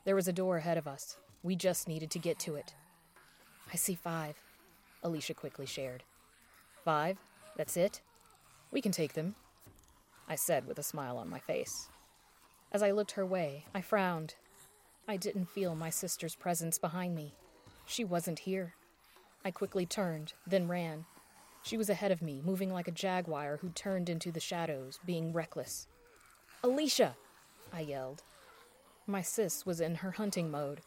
There 0.07 0.15
was 0.15 0.29
a 0.29 0.33
door 0.33 0.57
ahead 0.57 0.79
of 0.79 0.89
us. 0.89 1.19
We 1.43 1.57
just 1.57 1.89
needed 1.89 2.11
to 2.11 2.19
get 2.19 2.39
to 2.39 2.55
it. 2.55 2.73
I 3.71 3.77
see 3.77 3.95
five, 3.95 4.35
Alicia 5.03 5.35
quickly 5.35 5.67
shared. 5.67 6.05
Five? 6.87 7.19
That's 7.59 7.77
it? 7.77 8.01
We 8.73 8.81
can 8.81 8.93
take 8.93 9.13
them, 9.13 9.35
I 10.27 10.37
said 10.37 10.67
with 10.67 10.79
a 10.79 10.83
smile 10.83 11.19
on 11.19 11.29
my 11.29 11.39
face. 11.39 11.91
As 12.73 12.83
I 12.83 12.93
looked 12.93 13.13
her 13.13 13.27
way, 13.27 13.67
I 13.75 13.83
frowned. 13.83 14.37
I 15.07 15.19
didn't 15.19 15.51
feel 15.51 15.75
my 15.75 15.91
sister's 15.91 16.35
presence 16.35 16.79
behind 16.79 17.15
me. 17.15 17.35
She 17.85 18.05
wasn't 18.05 18.39
here. 18.39 18.73
I 19.47 19.53
quickly 19.53 19.87
turned, 19.87 20.33
then 20.45 20.67
ran. 20.67 21.05
She 21.63 21.77
was 21.77 21.89
ahead 21.89 22.11
of 22.11 22.21
me, 22.21 22.43
moving 22.45 22.73
like 22.73 22.89
a 22.89 22.91
jaguar 22.91 23.59
who 23.59 23.69
turned 23.69 24.09
into 24.09 24.33
the 24.33 24.41
shadows, 24.41 24.99
being 25.07 25.33
reckless. 25.33 25.87
Alicia! 26.65 27.15
I 27.73 27.83
yelled. 27.83 28.25
My 29.07 29.23
sis 29.23 29.65
was 29.65 29.81
in 29.81 29.95
her 29.95 30.11
hunting 30.11 30.51
mode. 30.51 30.81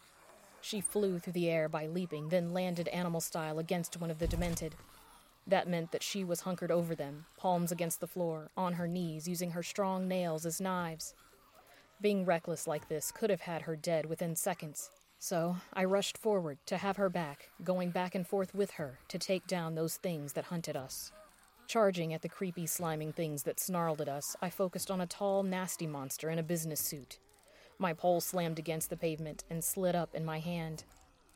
She 0.59 0.81
flew 0.81 1.19
through 1.19 1.31
the 1.31 1.49
air 1.49 1.69
by 1.69 1.87
leaping, 1.87 2.27
then 2.27 2.51
landed 2.51 2.89
animal 2.89 3.21
style 3.21 3.59
against 3.59 4.01
one 4.01 4.11
of 4.11 4.19
the 4.19 4.27
demented. 4.27 4.75
That 5.47 5.69
meant 5.69 5.93
that 5.93 6.03
she 6.03 6.25
was 6.25 6.41
hunkered 6.41 6.69
over 6.69 6.95
them, 6.95 7.27
palms 7.37 7.71
against 7.71 8.01
the 8.01 8.07
floor, 8.07 8.49
on 8.57 8.73
her 8.73 8.89
knees, 8.89 9.25
using 9.25 9.51
her 9.51 9.63
strong 9.63 10.05
nails 10.05 10.45
as 10.45 10.59
knives. 10.59 11.13
Being 12.01 12.25
reckless 12.25 12.67
like 12.67 12.89
this 12.89 13.09
could 13.13 13.29
have 13.29 13.39
had 13.39 13.61
her 13.61 13.77
dead 13.77 14.07
within 14.07 14.35
seconds. 14.35 14.91
So 15.21 15.57
I 15.73 15.83
rushed 15.83 16.17
forward 16.17 16.59
to 16.67 16.77
have 16.77 16.95
her 16.95 17.09
back, 17.09 17.49
going 17.61 17.91
back 17.91 18.15
and 18.15 18.25
forth 18.25 18.55
with 18.55 18.71
her 18.71 18.99
to 19.09 19.19
take 19.19 19.45
down 19.47 19.75
those 19.75 19.97
things 19.97 20.31
that 20.33 20.45
hunted 20.45 20.77
us. 20.77 21.11
Charging 21.67 22.13
at 22.13 22.21
the 22.21 22.29
creepy, 22.29 22.65
sliming 22.65 23.13
things 23.13 23.43
that 23.43 23.59
snarled 23.59 23.99
at 23.99 24.07
us, 24.07 24.37
I 24.41 24.49
focused 24.49 24.89
on 24.89 25.01
a 25.01 25.05
tall, 25.05 25.43
nasty 25.43 25.85
monster 25.85 26.29
in 26.29 26.39
a 26.39 26.43
business 26.43 26.79
suit. 26.79 27.19
My 27.77 27.91
pole 27.91 28.21
slammed 28.21 28.59
against 28.59 28.89
the 28.89 28.95
pavement 28.95 29.43
and 29.49 29.61
slid 29.61 29.93
up 29.93 30.15
in 30.15 30.23
my 30.23 30.39
hand. 30.39 30.85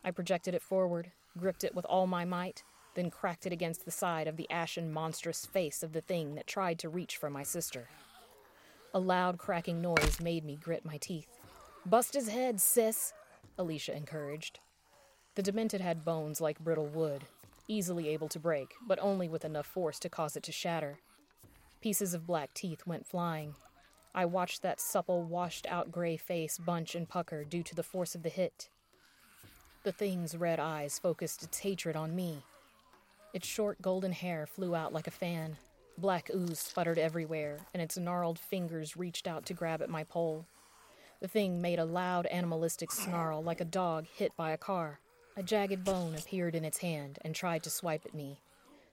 I 0.04 0.12
projected 0.12 0.56
it 0.56 0.62
forward, 0.62 1.12
gripped 1.38 1.66
it 1.66 1.76
with 1.76 1.86
all 1.86 2.08
my 2.08 2.24
might, 2.24 2.64
then 2.96 3.12
cracked 3.12 3.46
it 3.46 3.52
against 3.52 3.84
the 3.84 3.92
side 3.92 4.28
of 4.28 4.38
the 4.38 4.50
ashen, 4.50 4.94
monstrous 4.94 5.46
face 5.46 5.84
of 5.84 5.92
the 5.92 6.02
thing 6.02 6.36
that 6.36 6.48
tried 6.48 6.80
to 6.80 6.90
reach 6.90 7.18
for 7.18 7.30
my 7.30 7.44
sister. 7.44 7.90
A 8.94 9.00
loud 9.00 9.38
cracking 9.38 9.82
noise 9.82 10.22
made 10.22 10.46
me 10.46 10.56
grit 10.56 10.86
my 10.86 10.98
teeth. 10.98 11.28
Bust 11.86 12.14
his 12.14 12.30
head, 12.30 12.62
sis, 12.62 13.14
Alicia 13.58 13.96
encouraged. 13.96 14.60
The 15.36 15.44
Demented 15.44 15.82
had 15.82 16.06
bones 16.06 16.42
like 16.42 16.60
brittle 16.60 16.88
wood, 16.88 17.24
easily 17.68 18.10
able 18.10 18.28
to 18.30 18.40
break, 18.40 18.74
but 18.88 19.00
only 19.02 19.28
with 19.28 19.46
enough 19.46 19.68
force 19.68 20.00
to 20.00 20.10
cause 20.10 20.36
it 20.36 20.44
to 20.44 20.52
shatter. 20.52 21.00
Pieces 21.82 22.14
of 22.14 22.28
black 22.28 22.54
teeth 22.54 22.86
went 22.86 23.06
flying. 23.06 23.56
I 24.16 24.26
watched 24.26 24.62
that 24.62 24.80
supple, 24.80 25.24
washed 25.24 25.66
out 25.68 25.92
gray 25.92 26.18
face 26.18 26.58
bunch 26.58 26.96
and 26.96 27.10
pucker 27.10 27.44
due 27.44 27.64
to 27.64 27.76
the 27.76 27.84
force 27.84 28.16
of 28.16 28.24
the 28.24 28.30
hit. 28.30 28.70
The 29.84 29.92
thing's 29.92 30.38
red 30.38 30.60
eyes 30.60 31.00
focused 31.00 31.44
its 31.44 31.60
hatred 31.60 31.96
on 31.96 32.16
me. 32.16 32.44
Its 33.34 33.48
short 33.48 33.82
golden 33.82 34.12
hair 34.12 34.46
flew 34.46 34.76
out 34.76 34.94
like 34.94 35.08
a 35.08 35.12
fan. 35.12 35.58
Black 35.98 36.30
ooze 36.34 36.60
sputtered 36.60 37.00
everywhere, 37.00 37.60
and 37.74 37.82
its 37.82 37.98
gnarled 37.98 38.40
fingers 38.40 38.96
reached 38.96 39.28
out 39.28 39.46
to 39.48 39.54
grab 39.54 39.82
at 39.82 39.90
my 39.90 40.04
pole. 40.04 40.46
The 41.24 41.30
thing 41.30 41.62
made 41.62 41.80
a 41.80 41.86
loud 41.86 42.26
animalistic 42.26 42.92
snarl 42.92 43.42
like 43.42 43.62
a 43.62 43.66
dog 43.66 44.08
hit 44.14 44.36
by 44.36 44.52
a 44.52 44.58
car. 44.58 45.00
A 45.38 45.42
jagged 45.42 45.86
bone 45.86 46.16
appeared 46.16 46.54
in 46.54 46.66
its 46.66 46.80
hand 46.80 47.18
and 47.22 47.34
tried 47.34 47.64
to 47.64 47.70
swipe 47.70 48.06
at 48.06 48.14
me. 48.14 48.42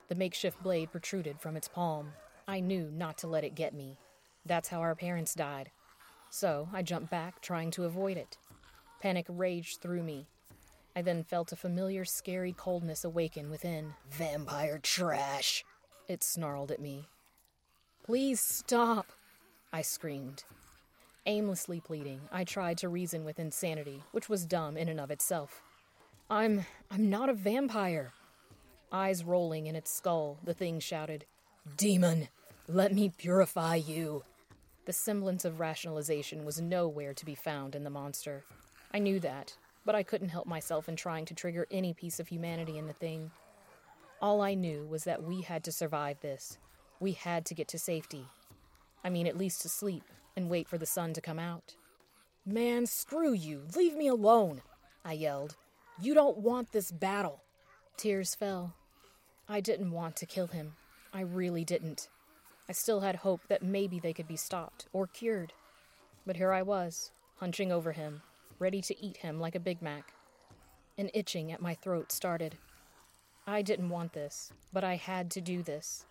The 0.06 0.14
makeshift 0.14 0.62
blade 0.62 0.92
protruded 0.92 1.40
from 1.40 1.56
its 1.56 1.66
palm. 1.66 2.12
I 2.46 2.60
knew 2.60 2.88
not 2.92 3.18
to 3.18 3.26
let 3.26 3.42
it 3.42 3.56
get 3.56 3.75
me. 3.75 3.99
That's 4.46 4.68
how 4.68 4.78
our 4.78 4.94
parents 4.94 5.34
died. 5.34 5.72
So 6.30 6.68
I 6.72 6.82
jumped 6.82 7.10
back, 7.10 7.40
trying 7.40 7.72
to 7.72 7.84
avoid 7.84 8.16
it. 8.16 8.38
Panic 9.00 9.26
raged 9.28 9.80
through 9.80 10.04
me. 10.04 10.28
I 10.94 11.02
then 11.02 11.25
felt 11.25 11.50
a 11.50 11.56
familiar, 11.56 12.04
scary 12.04 12.52
coldness 12.52 13.02
awaken 13.02 13.50
within. 13.50 13.94
Vampire 14.08 14.78
trash, 14.80 15.64
it 16.06 16.22
snarled 16.22 16.70
at 16.70 16.80
me. 16.80 17.08
Please 18.04 18.40
stop, 18.40 19.06
I 19.72 19.82
screamed. 19.82 20.44
Aimlessly 21.26 21.80
pleading, 21.80 22.20
I 22.32 22.44
tried 22.44 22.78
to 22.78 22.88
reason 22.88 23.24
with 23.24 23.38
insanity, 23.38 24.02
which 24.10 24.30
was 24.30 24.46
dumb 24.46 24.78
in 24.78 24.88
and 24.88 24.98
of 24.98 25.10
itself. 25.10 25.62
I'm. 26.30 26.64
I'm 26.90 27.10
not 27.10 27.28
a 27.28 27.34
vampire. 27.34 28.12
Eyes 28.90 29.22
rolling 29.22 29.66
in 29.66 29.76
its 29.76 29.92
skull, 29.92 30.38
the 30.42 30.54
thing 30.54 30.80
shouted, 30.80 31.26
Demon, 31.76 32.28
let 32.66 32.92
me 32.92 33.12
purify 33.16 33.76
you. 33.76 34.24
The 34.86 34.92
semblance 34.92 35.44
of 35.44 35.60
rationalization 35.60 36.44
was 36.44 36.60
nowhere 36.60 37.12
to 37.14 37.24
be 37.24 37.34
found 37.34 37.74
in 37.74 37.84
the 37.84 37.90
monster. 37.90 38.42
I 38.92 38.98
knew 38.98 39.20
that, 39.20 39.56
but 39.84 39.94
I 39.94 40.02
couldn't 40.02 40.30
help 40.30 40.46
myself 40.46 40.88
in 40.88 40.96
trying 40.96 41.26
to 41.26 41.34
trigger 41.34 41.66
any 41.70 41.92
piece 41.92 42.18
of 42.18 42.28
humanity 42.28 42.78
in 42.78 42.86
the 42.86 42.92
thing. 42.92 43.30
All 44.22 44.40
I 44.40 44.54
knew 44.54 44.86
was 44.86 45.04
that 45.04 45.22
we 45.22 45.42
had 45.42 45.62
to 45.64 45.72
survive 45.72 46.20
this. 46.20 46.58
We 46.98 47.12
had 47.12 47.44
to 47.46 47.54
get 47.54 47.68
to 47.68 47.78
safety. 47.78 48.26
I 49.04 49.10
mean, 49.10 49.26
at 49.26 49.38
least 49.38 49.62
to 49.62 49.68
sleep 49.68 50.04
and 50.40 50.50
wait 50.50 50.66
for 50.66 50.78
the 50.78 50.87
sun 50.87 51.12
to 51.12 51.20
come 51.20 51.38
out. 51.38 51.76
Man, 52.47 52.87
screw 52.87 53.32
you. 53.32 53.62
Leave 53.76 53.94
me 53.94 54.09
alone, 54.09 54.62
I 55.04 55.12
yelled. 55.12 55.56
You 56.00 56.14
don't 56.14 56.38
want 56.38 56.73
this 56.73 56.90
battle. 56.90 57.42
Tears 57.99 58.35
fell. 58.35 58.75
I 59.47 59.61
didn't 59.61 59.92
want 59.92 60.16
to 60.16 60.26
kill 60.26 60.47
him. 60.47 60.73
I 61.12 61.20
really 61.20 61.64
didn't. 61.64 62.09
I 62.68 62.73
still 62.73 63.00
had 63.00 63.16
hope 63.16 63.42
that 63.49 63.62
maybe 63.62 63.99
they 63.99 64.14
could 64.14 64.26
be 64.28 64.37
stopped 64.37 64.87
or 64.92 65.06
cured. 65.06 65.52
But 66.25 66.37
here 66.37 66.52
I 66.52 66.62
was, 66.62 67.11
hunching 67.37 67.70
over 67.70 67.92
him, 67.92 68.23
ready 68.59 68.80
to 68.80 69.04
eat 69.04 69.18
him 69.18 69.40
like 69.40 69.54
a 69.54 69.61
Big 69.61 69.82
Mac. 69.82 70.14
An 70.97 71.11
itching 71.12 71.52
at 71.52 71.61
my 71.61 71.75
throat 71.75 72.12
started. 72.12 72.56
I 73.47 73.61
didn't 73.61 73.90
want 73.90 74.14
this, 74.14 74.52
but 74.73 74.85
I 74.85 74.97
had 74.97 75.30
to 75.32 75.40
do 75.40 75.62
this. 75.62 76.06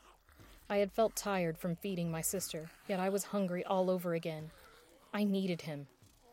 I 0.71 0.77
had 0.77 0.91
felt 0.91 1.15
tired 1.15 1.57
from 1.57 1.75
feeding 1.75 2.11
my 2.11 2.21
sister, 2.21 2.69
yet 2.87 2.99
I 2.99 3.09
was 3.09 3.23
hungry 3.23 3.65
all 3.65 3.89
over 3.89 4.13
again. 4.13 4.51
I 5.11 5.23
needed 5.23 5.63
him. 5.63 5.87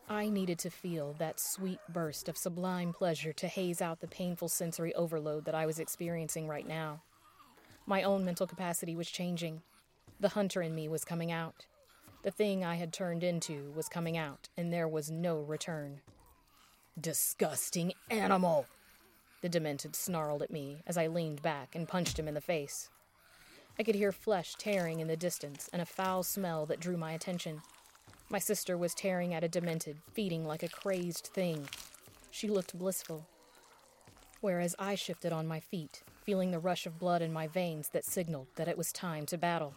I 0.07 0.29
needed 0.29 0.59
to 0.59 0.69
feel 0.69 1.15
that 1.17 1.39
sweet 1.39 1.79
burst 1.89 2.29
of 2.29 2.37
sublime 2.37 2.93
pleasure 2.93 3.33
to 3.33 3.47
haze 3.47 3.81
out 3.81 3.99
the 3.99 4.07
painful 4.07 4.47
sensory 4.47 4.93
overload 4.93 5.45
that 5.45 5.55
I 5.55 5.65
was 5.65 5.79
experiencing 5.79 6.47
right 6.47 6.67
now. 6.67 7.01
My 7.87 8.03
own 8.03 8.23
mental 8.23 8.45
capacity 8.45 8.95
was 8.95 9.09
changing. 9.09 9.63
The 10.19 10.29
hunter 10.29 10.61
in 10.61 10.75
me 10.75 10.87
was 10.87 11.03
coming 11.03 11.31
out. 11.31 11.65
The 12.23 12.31
thing 12.31 12.63
I 12.63 12.75
had 12.75 12.93
turned 12.93 13.23
into 13.23 13.71
was 13.75 13.89
coming 13.89 14.17
out, 14.17 14.49
and 14.55 14.71
there 14.71 14.87
was 14.87 15.09
no 15.09 15.39
return. 15.39 16.01
Disgusting 16.99 17.93
animal! 18.11 18.67
The 19.41 19.49
demented 19.49 19.95
snarled 19.95 20.41
at 20.41 20.51
me 20.51 20.83
as 20.85 20.97
I 20.97 21.07
leaned 21.07 21.41
back 21.41 21.75
and 21.75 21.87
punched 21.87 22.19
him 22.19 22.27
in 22.27 22.33
the 22.33 22.41
face. 22.41 22.89
I 23.79 23.83
could 23.83 23.95
hear 23.95 24.11
flesh 24.11 24.55
tearing 24.55 24.99
in 24.99 25.07
the 25.07 25.15
distance 25.15 25.69
and 25.71 25.81
a 25.81 25.85
foul 25.85 26.23
smell 26.23 26.65
that 26.65 26.79
drew 26.79 26.97
my 26.97 27.11
attention. 27.11 27.61
My 28.29 28.39
sister 28.39 28.75
was 28.75 28.95
tearing 28.95 29.33
at 29.33 29.43
a 29.43 29.47
demented, 29.47 29.97
feeding 30.13 30.45
like 30.45 30.63
a 30.63 30.67
crazed 30.67 31.27
thing. 31.27 31.69
She 32.31 32.47
looked 32.47 32.77
blissful. 32.77 33.27
Whereas 34.41 34.75
I 34.79 34.95
shifted 34.95 35.31
on 35.31 35.47
my 35.47 35.59
feet, 35.59 36.01
feeling 36.23 36.51
the 36.51 36.59
rush 36.59 36.85
of 36.85 36.99
blood 36.99 37.21
in 37.21 37.31
my 37.31 37.47
veins 37.47 37.89
that 37.89 38.03
signaled 38.03 38.47
that 38.55 38.67
it 38.67 38.77
was 38.77 38.91
time 38.91 39.25
to 39.27 39.37
battle. 39.37 39.75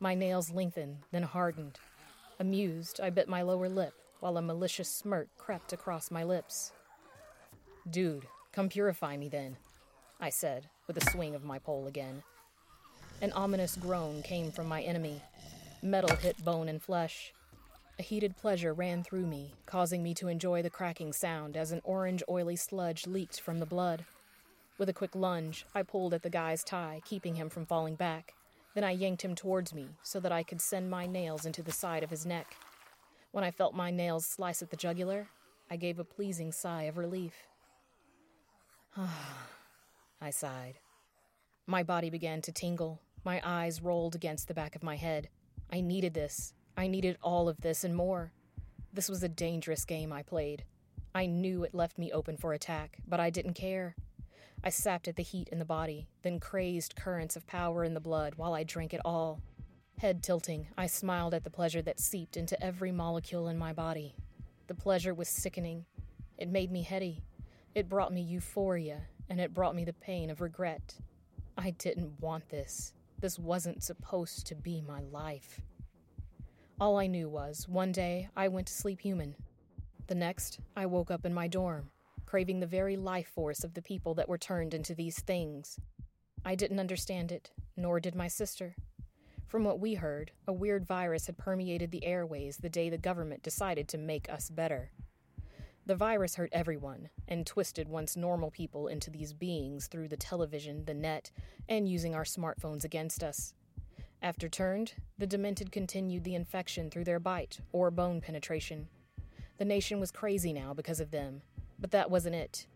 My 0.00 0.14
nails 0.14 0.50
lengthened, 0.50 0.98
then 1.12 1.22
hardened. 1.22 1.78
Amused, 2.40 3.00
I 3.00 3.10
bit 3.10 3.28
my 3.28 3.42
lower 3.42 3.68
lip 3.68 3.94
while 4.18 4.36
a 4.36 4.42
malicious 4.42 4.88
smirk 4.88 5.28
crept 5.38 5.72
across 5.72 6.10
my 6.10 6.24
lips. 6.24 6.72
Dude, 7.88 8.26
come 8.52 8.68
purify 8.68 9.16
me 9.16 9.28
then, 9.28 9.56
I 10.20 10.30
said, 10.30 10.68
with 10.86 10.96
a 10.96 11.10
swing 11.10 11.34
of 11.36 11.44
my 11.44 11.58
pole 11.58 11.86
again. 11.86 12.22
An 13.22 13.30
ominous 13.34 13.76
groan 13.76 14.20
came 14.22 14.50
from 14.50 14.66
my 14.66 14.82
enemy. 14.82 15.22
Metal 15.80 16.16
hit 16.16 16.44
bone 16.44 16.68
and 16.68 16.82
flesh. 16.82 17.32
A 18.00 18.02
heated 18.02 18.36
pleasure 18.36 18.74
ran 18.74 19.04
through 19.04 19.26
me, 19.26 19.54
causing 19.64 20.02
me 20.02 20.12
to 20.14 20.26
enjoy 20.26 20.60
the 20.60 20.68
cracking 20.68 21.12
sound 21.12 21.56
as 21.56 21.70
an 21.70 21.80
orange, 21.84 22.24
oily 22.28 22.56
sludge 22.56 23.06
leaked 23.06 23.40
from 23.40 23.60
the 23.60 23.66
blood. 23.66 24.04
With 24.76 24.88
a 24.88 24.92
quick 24.92 25.14
lunge, 25.14 25.64
I 25.72 25.84
pulled 25.84 26.14
at 26.14 26.24
the 26.24 26.30
guy's 26.30 26.64
tie, 26.64 27.00
keeping 27.04 27.36
him 27.36 27.48
from 27.48 27.64
falling 27.64 27.94
back. 27.94 28.34
Then 28.74 28.82
I 28.82 28.90
yanked 28.90 29.22
him 29.22 29.36
towards 29.36 29.72
me 29.72 29.90
so 30.02 30.18
that 30.18 30.32
I 30.32 30.42
could 30.42 30.60
send 30.60 30.90
my 30.90 31.06
nails 31.06 31.46
into 31.46 31.62
the 31.62 31.70
side 31.70 32.02
of 32.02 32.10
his 32.10 32.26
neck. 32.26 32.56
When 33.30 33.44
I 33.44 33.52
felt 33.52 33.72
my 33.72 33.92
nails 33.92 34.26
slice 34.26 34.62
at 34.62 34.70
the 34.70 34.76
jugular, 34.76 35.28
I 35.70 35.76
gave 35.76 36.00
a 36.00 36.04
pleasing 36.04 36.50
sigh 36.50 36.84
of 36.84 36.98
relief. 36.98 37.34
Ah. 38.96 39.46
I 40.20 40.30
sighed. 40.30 40.80
My 41.66 41.84
body 41.84 42.10
began 42.10 42.42
to 42.42 42.52
tingle, 42.52 43.00
my 43.24 43.40
eyes 43.44 43.82
rolled 43.82 44.14
against 44.14 44.48
the 44.48 44.54
back 44.54 44.74
of 44.74 44.82
my 44.82 44.96
head. 44.96 45.28
I 45.70 45.80
needed 45.80 46.14
this. 46.14 46.54
I 46.76 46.86
needed 46.86 47.18
all 47.22 47.48
of 47.48 47.60
this 47.60 47.84
and 47.84 47.94
more. 47.94 48.32
This 48.92 49.08
was 49.08 49.22
a 49.22 49.28
dangerous 49.28 49.84
game 49.84 50.12
I 50.12 50.22
played. 50.22 50.64
I 51.14 51.26
knew 51.26 51.62
it 51.62 51.74
left 51.74 51.98
me 51.98 52.10
open 52.12 52.36
for 52.36 52.52
attack, 52.52 52.98
but 53.06 53.20
I 53.20 53.30
didn't 53.30 53.54
care. 53.54 53.94
I 54.64 54.70
sapped 54.70 55.08
at 55.08 55.16
the 55.16 55.22
heat 55.22 55.48
in 55.48 55.58
the 55.58 55.64
body, 55.64 56.08
then 56.22 56.40
crazed 56.40 56.96
currents 56.96 57.36
of 57.36 57.46
power 57.46 57.84
in 57.84 57.94
the 57.94 58.00
blood 58.00 58.34
while 58.36 58.54
I 58.54 58.64
drank 58.64 58.94
it 58.94 59.00
all. 59.04 59.40
Head 59.98 60.22
tilting, 60.22 60.68
I 60.76 60.86
smiled 60.86 61.34
at 61.34 61.44
the 61.44 61.50
pleasure 61.50 61.82
that 61.82 62.00
seeped 62.00 62.36
into 62.36 62.60
every 62.62 62.92
molecule 62.92 63.48
in 63.48 63.58
my 63.58 63.72
body. 63.72 64.14
The 64.68 64.74
pleasure 64.74 65.14
was 65.14 65.28
sickening. 65.28 65.84
It 66.38 66.48
made 66.48 66.72
me 66.72 66.82
heady. 66.82 67.22
It 67.74 67.88
brought 67.88 68.12
me 68.12 68.22
euphoria, 68.22 69.02
and 69.28 69.40
it 69.40 69.54
brought 69.54 69.74
me 69.74 69.84
the 69.84 69.92
pain 69.92 70.30
of 70.30 70.40
regret. 70.40 70.96
I 71.56 71.70
didn't 71.70 72.20
want 72.20 72.48
this. 72.48 72.94
This 73.22 73.38
wasn't 73.38 73.84
supposed 73.84 74.48
to 74.48 74.56
be 74.56 74.82
my 74.82 75.00
life. 75.12 75.60
All 76.80 76.98
I 76.98 77.06
knew 77.06 77.28
was 77.28 77.68
one 77.68 77.92
day 77.92 78.28
I 78.36 78.48
went 78.48 78.66
to 78.66 78.72
sleep 78.72 79.00
human. 79.00 79.36
The 80.08 80.16
next, 80.16 80.58
I 80.76 80.86
woke 80.86 81.12
up 81.12 81.24
in 81.24 81.32
my 81.32 81.46
dorm, 81.46 81.92
craving 82.26 82.58
the 82.58 82.66
very 82.66 82.96
life 82.96 83.28
force 83.28 83.62
of 83.62 83.74
the 83.74 83.80
people 83.80 84.14
that 84.14 84.28
were 84.28 84.38
turned 84.38 84.74
into 84.74 84.96
these 84.96 85.20
things. 85.20 85.78
I 86.44 86.56
didn't 86.56 86.80
understand 86.80 87.30
it, 87.30 87.52
nor 87.76 88.00
did 88.00 88.16
my 88.16 88.26
sister. 88.26 88.74
From 89.46 89.62
what 89.62 89.78
we 89.78 89.94
heard, 89.94 90.32
a 90.48 90.52
weird 90.52 90.84
virus 90.84 91.26
had 91.26 91.38
permeated 91.38 91.92
the 91.92 92.04
airways 92.04 92.56
the 92.56 92.68
day 92.68 92.90
the 92.90 92.98
government 92.98 93.44
decided 93.44 93.86
to 93.90 93.98
make 93.98 94.28
us 94.28 94.50
better. 94.50 94.90
The 95.84 95.96
virus 95.96 96.36
hurt 96.36 96.50
everyone 96.52 97.08
and 97.26 97.44
twisted 97.44 97.88
once 97.88 98.16
normal 98.16 98.52
people 98.52 98.86
into 98.86 99.10
these 99.10 99.32
beings 99.32 99.88
through 99.88 100.08
the 100.08 100.16
television, 100.16 100.84
the 100.84 100.94
net, 100.94 101.32
and 101.68 101.88
using 101.88 102.14
our 102.14 102.22
smartphones 102.22 102.84
against 102.84 103.24
us. 103.24 103.52
After 104.22 104.48
turned, 104.48 104.94
the 105.18 105.26
demented 105.26 105.72
continued 105.72 106.22
the 106.22 106.36
infection 106.36 106.88
through 106.88 107.02
their 107.02 107.18
bite 107.18 107.58
or 107.72 107.90
bone 107.90 108.20
penetration. 108.20 108.86
The 109.58 109.64
nation 109.64 109.98
was 109.98 110.12
crazy 110.12 110.52
now 110.52 110.72
because 110.72 111.00
of 111.00 111.10
them, 111.10 111.42
but 111.80 111.90
that 111.90 112.10
wasn't 112.10 112.36
it. 112.36 112.68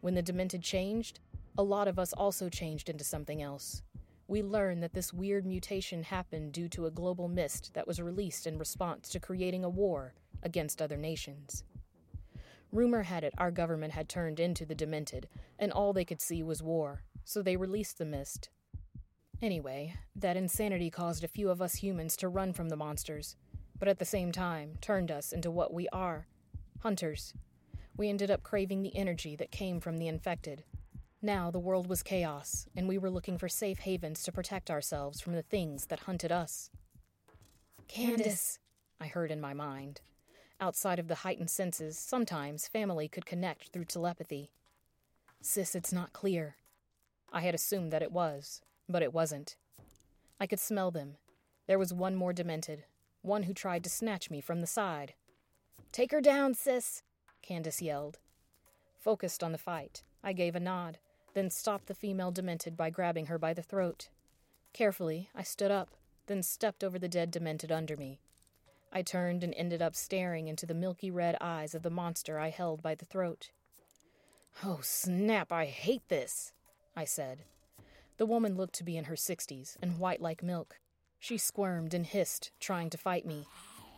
When 0.00 0.14
the 0.14 0.22
demented 0.22 0.62
changed, 0.62 1.20
a 1.56 1.62
lot 1.62 1.86
of 1.86 1.98
us 1.98 2.12
also 2.12 2.48
changed 2.48 2.88
into 2.88 3.04
something 3.04 3.40
else. 3.40 3.82
We 4.26 4.42
learned 4.42 4.82
that 4.82 4.94
this 4.94 5.12
weird 5.12 5.46
mutation 5.46 6.02
happened 6.02 6.52
due 6.52 6.68
to 6.70 6.86
a 6.86 6.90
global 6.90 7.28
mist 7.28 7.72
that 7.74 7.86
was 7.86 8.02
released 8.02 8.48
in 8.48 8.58
response 8.58 9.08
to 9.10 9.20
creating 9.20 9.62
a 9.62 9.68
war 9.68 10.14
against 10.42 10.82
other 10.82 10.96
nations. 10.96 11.62
Rumor 12.72 13.02
had 13.02 13.24
it 13.24 13.34
our 13.38 13.50
government 13.50 13.92
had 13.92 14.08
turned 14.08 14.38
into 14.38 14.66
the 14.66 14.74
demented, 14.74 15.28
and 15.58 15.72
all 15.72 15.92
they 15.92 16.04
could 16.04 16.20
see 16.20 16.42
was 16.42 16.62
war, 16.62 17.02
so 17.24 17.42
they 17.42 17.56
released 17.56 17.98
the 17.98 18.04
mist. 18.04 18.50
Anyway, 19.40 19.94
that 20.16 20.36
insanity 20.36 20.90
caused 20.90 21.24
a 21.24 21.28
few 21.28 21.48
of 21.48 21.62
us 21.62 21.76
humans 21.76 22.16
to 22.16 22.28
run 22.28 22.52
from 22.52 22.68
the 22.68 22.76
monsters, 22.76 23.36
but 23.78 23.88
at 23.88 23.98
the 23.98 24.04
same 24.04 24.32
time 24.32 24.72
turned 24.80 25.10
us 25.10 25.32
into 25.32 25.50
what 25.50 25.72
we 25.72 25.88
are 25.88 26.26
hunters. 26.80 27.34
We 27.96 28.08
ended 28.08 28.30
up 28.30 28.42
craving 28.42 28.82
the 28.82 28.96
energy 28.96 29.34
that 29.36 29.50
came 29.50 29.80
from 29.80 29.98
the 29.98 30.08
infected. 30.08 30.64
Now 31.20 31.50
the 31.50 31.58
world 31.58 31.88
was 31.88 32.02
chaos, 32.02 32.66
and 32.76 32.86
we 32.86 32.98
were 32.98 33.10
looking 33.10 33.38
for 33.38 33.48
safe 33.48 33.80
havens 33.80 34.22
to 34.24 34.32
protect 34.32 34.70
ourselves 34.70 35.20
from 35.20 35.34
the 35.34 35.42
things 35.42 35.86
that 35.86 36.00
hunted 36.00 36.30
us. 36.30 36.70
Candace, 37.88 38.58
I 39.00 39.06
heard 39.06 39.30
in 39.30 39.40
my 39.40 39.54
mind. 39.54 40.00
Outside 40.60 40.98
of 40.98 41.06
the 41.06 41.16
heightened 41.16 41.50
senses, 41.50 41.96
sometimes 41.96 42.66
family 42.66 43.08
could 43.08 43.26
connect 43.26 43.68
through 43.68 43.84
telepathy. 43.84 44.50
Sis, 45.40 45.74
it's 45.74 45.92
not 45.92 46.12
clear. 46.12 46.56
I 47.32 47.42
had 47.42 47.54
assumed 47.54 47.92
that 47.92 48.02
it 48.02 48.10
was, 48.10 48.60
but 48.88 49.02
it 49.02 49.12
wasn't. 49.12 49.56
I 50.40 50.46
could 50.46 50.58
smell 50.58 50.90
them. 50.90 51.16
There 51.68 51.78
was 51.78 51.94
one 51.94 52.16
more 52.16 52.32
demented, 52.32 52.84
one 53.22 53.44
who 53.44 53.54
tried 53.54 53.84
to 53.84 53.90
snatch 53.90 54.30
me 54.30 54.40
from 54.40 54.60
the 54.60 54.66
side. 54.66 55.14
Take 55.92 56.10
her 56.10 56.20
down, 56.20 56.54
sis, 56.54 57.02
Candace 57.40 57.80
yelled. 57.80 58.18
Focused 58.98 59.44
on 59.44 59.52
the 59.52 59.58
fight, 59.58 60.02
I 60.24 60.32
gave 60.32 60.56
a 60.56 60.60
nod, 60.60 60.98
then 61.34 61.50
stopped 61.50 61.86
the 61.86 61.94
female 61.94 62.32
demented 62.32 62.76
by 62.76 62.90
grabbing 62.90 63.26
her 63.26 63.38
by 63.38 63.54
the 63.54 63.62
throat. 63.62 64.08
Carefully, 64.72 65.30
I 65.34 65.44
stood 65.44 65.70
up, 65.70 65.90
then 66.26 66.42
stepped 66.42 66.82
over 66.82 66.98
the 66.98 67.08
dead 67.08 67.30
demented 67.30 67.70
under 67.70 67.96
me. 67.96 68.20
I 68.92 69.02
turned 69.02 69.44
and 69.44 69.54
ended 69.56 69.82
up 69.82 69.94
staring 69.94 70.48
into 70.48 70.66
the 70.66 70.74
milky 70.74 71.10
red 71.10 71.36
eyes 71.40 71.74
of 71.74 71.82
the 71.82 71.90
monster 71.90 72.38
I 72.38 72.50
held 72.50 72.82
by 72.82 72.94
the 72.94 73.04
throat. 73.04 73.50
Oh, 74.64 74.80
snap, 74.82 75.52
I 75.52 75.66
hate 75.66 76.08
this, 76.08 76.52
I 76.96 77.04
said. 77.04 77.44
The 78.16 78.26
woman 78.26 78.56
looked 78.56 78.74
to 78.76 78.84
be 78.84 78.96
in 78.96 79.04
her 79.04 79.16
sixties 79.16 79.76
and 79.80 79.98
white 79.98 80.20
like 80.20 80.42
milk. 80.42 80.78
She 81.20 81.38
squirmed 81.38 81.94
and 81.94 82.06
hissed, 82.06 82.50
trying 82.58 82.90
to 82.90 82.98
fight 82.98 83.26
me. 83.26 83.46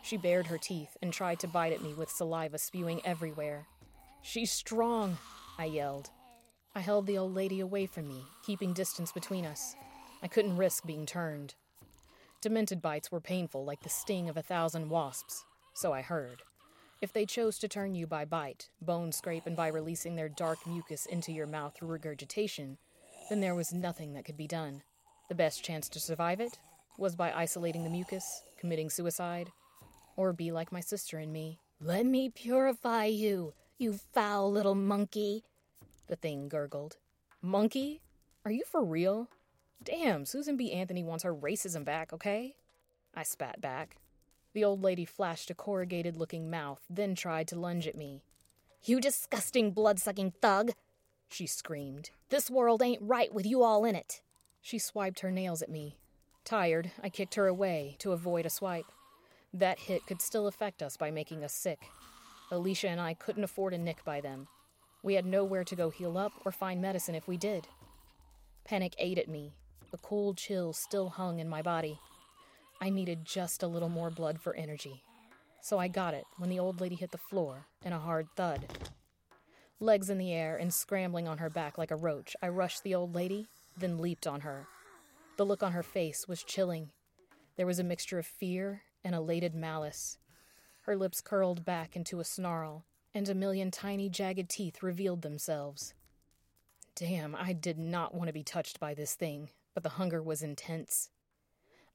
She 0.03 0.17
bared 0.17 0.47
her 0.47 0.57
teeth 0.57 0.97
and 1.01 1.13
tried 1.13 1.39
to 1.39 1.47
bite 1.47 1.73
at 1.73 1.81
me 1.81 1.93
with 1.93 2.09
saliva 2.09 2.57
spewing 2.57 3.01
everywhere. 3.05 3.67
She's 4.21 4.51
strong, 4.51 5.17
I 5.57 5.65
yelled. 5.65 6.09
I 6.75 6.79
held 6.79 7.07
the 7.07 7.17
old 7.17 7.33
lady 7.33 7.59
away 7.59 7.85
from 7.85 8.07
me, 8.07 8.23
keeping 8.45 8.73
distance 8.73 9.11
between 9.11 9.45
us. 9.45 9.75
I 10.23 10.27
couldn't 10.27 10.57
risk 10.57 10.85
being 10.85 11.05
turned. 11.05 11.55
Demented 12.41 12.81
bites 12.81 13.11
were 13.11 13.21
painful 13.21 13.63
like 13.63 13.83
the 13.83 13.89
sting 13.89 14.27
of 14.27 14.35
a 14.35 14.41
thousand 14.41 14.89
wasps, 14.89 15.45
so 15.75 15.93
I 15.93 16.01
heard. 16.01 16.41
If 16.99 17.13
they 17.13 17.23
chose 17.23 17.59
to 17.59 17.67
turn 17.67 17.93
you 17.93 18.07
by 18.07 18.25
bite, 18.25 18.71
bone 18.81 19.11
scrape, 19.11 19.45
and 19.45 19.55
by 19.55 19.67
releasing 19.67 20.15
their 20.15 20.27
dark 20.27 20.65
mucus 20.65 21.05
into 21.05 21.31
your 21.31 21.45
mouth 21.45 21.75
through 21.75 21.89
regurgitation, 21.89 22.79
then 23.29 23.41
there 23.41 23.53
was 23.53 23.73
nothing 23.73 24.13
that 24.13 24.25
could 24.25 24.37
be 24.37 24.47
done. 24.47 24.81
The 25.29 25.35
best 25.35 25.63
chance 25.63 25.87
to 25.89 25.99
survive 25.99 26.39
it 26.39 26.57
was 26.97 27.15
by 27.15 27.31
isolating 27.31 27.83
the 27.83 27.91
mucus, 27.91 28.41
committing 28.57 28.89
suicide, 28.89 29.51
or 30.15 30.33
be 30.33 30.51
like 30.51 30.71
my 30.71 30.81
sister 30.81 31.19
and 31.19 31.31
me. 31.31 31.59
Let 31.79 32.07
me 32.07 32.29
purify 32.29 33.05
you, 33.05 33.53
you 33.77 33.99
foul 34.13 34.51
little 34.51 34.75
monkey, 34.75 35.43
the 36.07 36.15
thing 36.15 36.49
gurgled. 36.49 36.97
Monkey? 37.39 38.01
Are 38.45 38.51
you 38.51 38.63
for 38.65 38.83
real? 38.83 39.29
Damn, 39.83 40.25
Susan 40.25 40.57
B. 40.57 40.71
Anthony 40.71 41.03
wants 41.03 41.23
her 41.23 41.33
racism 41.33 41.83
back, 41.83 42.13
okay? 42.13 42.55
I 43.15 43.23
spat 43.23 43.59
back. 43.59 43.97
The 44.53 44.63
old 44.63 44.83
lady 44.83 45.05
flashed 45.05 45.49
a 45.49 45.55
corrugated 45.55 46.17
looking 46.17 46.49
mouth, 46.49 46.81
then 46.89 47.15
tried 47.15 47.47
to 47.47 47.59
lunge 47.59 47.87
at 47.87 47.95
me. 47.95 48.23
You 48.83 48.99
disgusting 48.99 49.71
blood 49.71 49.99
sucking 49.99 50.33
thug! 50.41 50.71
She 51.29 51.47
screamed. 51.47 52.11
This 52.29 52.49
world 52.49 52.81
ain't 52.81 53.01
right 53.01 53.33
with 53.33 53.45
you 53.45 53.63
all 53.63 53.85
in 53.85 53.95
it. 53.95 54.21
She 54.61 54.77
swiped 54.77 55.21
her 55.21 55.31
nails 55.31 55.61
at 55.61 55.69
me. 55.69 55.97
Tired, 56.43 56.91
I 57.01 57.09
kicked 57.09 57.35
her 57.35 57.47
away 57.47 57.95
to 57.99 58.11
avoid 58.11 58.45
a 58.45 58.49
swipe. 58.49 58.91
That 59.53 59.79
hit 59.79 60.05
could 60.05 60.21
still 60.21 60.47
affect 60.47 60.83
us 60.83 60.97
by 60.97 61.09
making 61.11 61.43
us 61.43 61.53
sick. 61.53 61.89
Alicia 62.51 62.89
and 62.89 62.99
I 62.99 63.13
couldn't 63.13 63.43
afford 63.43 63.73
a 63.73 63.77
nick 63.77 64.03
by 64.03 64.21
them. 64.21 64.47
We 65.03 65.15
had 65.15 65.25
nowhere 65.25 65.63
to 65.63 65.75
go 65.75 65.89
heal 65.89 66.17
up 66.17 66.33
or 66.45 66.51
find 66.51 66.81
medicine 66.81 67.15
if 67.15 67.27
we 67.27 67.37
did. 67.37 67.67
Panic 68.65 68.93
ate 68.97 69.17
at 69.17 69.29
me. 69.29 69.53
A 69.93 69.97
cold 69.97 70.37
chill 70.37 70.71
still 70.71 71.09
hung 71.09 71.39
in 71.39 71.49
my 71.49 71.61
body. 71.61 71.99
I 72.79 72.89
needed 72.89 73.25
just 73.25 73.61
a 73.61 73.67
little 73.67 73.89
more 73.89 74.09
blood 74.09 74.39
for 74.39 74.55
energy. 74.55 75.03
So 75.61 75.77
I 75.77 75.89
got 75.89 76.13
it 76.13 76.23
when 76.37 76.49
the 76.49 76.59
old 76.59 76.79
lady 76.79 76.95
hit 76.95 77.11
the 77.11 77.17
floor 77.17 77.67
in 77.83 77.91
a 77.91 77.99
hard 77.99 78.27
thud. 78.35 78.65
Legs 79.79 80.09
in 80.09 80.17
the 80.17 80.31
air 80.31 80.55
and 80.57 80.73
scrambling 80.73 81.27
on 81.27 81.39
her 81.39 81.49
back 81.49 81.77
like 81.77 81.91
a 81.91 81.95
roach, 81.95 82.35
I 82.41 82.47
rushed 82.47 82.83
the 82.83 82.95
old 82.95 83.13
lady, 83.13 83.47
then 83.77 83.99
leaped 83.99 84.27
on 84.27 84.41
her. 84.41 84.67
The 85.37 85.45
look 85.45 85.61
on 85.61 85.73
her 85.73 85.83
face 85.83 86.27
was 86.27 86.43
chilling. 86.43 86.91
There 87.57 87.65
was 87.65 87.79
a 87.79 87.83
mixture 87.83 88.19
of 88.19 88.25
fear 88.25 88.83
and 89.03 89.13
elated 89.13 89.53
malice. 89.53 90.17
Her 90.83 90.95
lips 90.95 91.19
curled 91.21 91.65
back 91.65 91.95
into 91.95 92.19
a 92.19 92.23
snarl, 92.23 92.85
and 93.13 93.27
a 93.27 93.35
million 93.35 93.71
tiny, 93.71 94.09
jagged 94.09 94.49
teeth 94.49 94.81
revealed 94.81 95.21
themselves. 95.21 95.93
Damn, 96.95 97.35
I 97.35 97.53
did 97.53 97.77
not 97.77 98.13
want 98.13 98.27
to 98.27 98.33
be 98.33 98.43
touched 98.43 98.79
by 98.79 98.93
this 98.93 99.15
thing, 99.15 99.49
but 99.73 99.83
the 99.83 99.89
hunger 99.89 100.21
was 100.21 100.41
intense. 100.41 101.09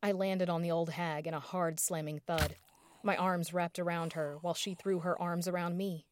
I 0.02 0.12
landed 0.12 0.48
on 0.48 0.62
the 0.62 0.70
old 0.70 0.90
hag 0.90 1.26
in 1.26 1.34
a 1.34 1.40
hard 1.40 1.80
slamming 1.80 2.20
thud. 2.26 2.56
My 3.02 3.16
arms 3.16 3.52
wrapped 3.52 3.78
around 3.78 4.12
her 4.12 4.38
while 4.40 4.54
she 4.54 4.74
threw 4.74 5.00
her 5.00 5.20
arms 5.20 5.48
around 5.48 5.76
me. 5.76 6.06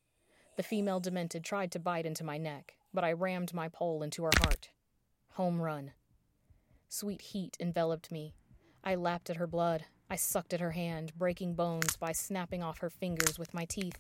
The 0.56 0.62
female 0.62 1.00
demented 1.00 1.44
tried 1.44 1.72
to 1.72 1.78
bite 1.78 2.06
into 2.06 2.24
my 2.24 2.38
neck, 2.38 2.74
but 2.92 3.04
I 3.04 3.12
rammed 3.12 3.52
my 3.52 3.68
pole 3.68 4.02
into 4.02 4.24
her 4.24 4.30
heart. 4.38 4.70
Home 5.32 5.60
run. 5.60 5.92
Sweet 6.88 7.20
heat 7.20 7.56
enveloped 7.58 8.12
me. 8.12 8.34
I 8.84 8.94
lapped 8.94 9.30
at 9.30 9.36
her 9.36 9.46
blood. 9.46 9.84
I 10.08 10.16
sucked 10.16 10.54
at 10.54 10.60
her 10.60 10.72
hand, 10.72 11.12
breaking 11.18 11.54
bones 11.54 11.96
by 11.96 12.12
snapping 12.12 12.62
off 12.62 12.78
her 12.78 12.90
fingers 12.90 13.38
with 13.38 13.52
my 13.54 13.64
teeth. 13.64 13.98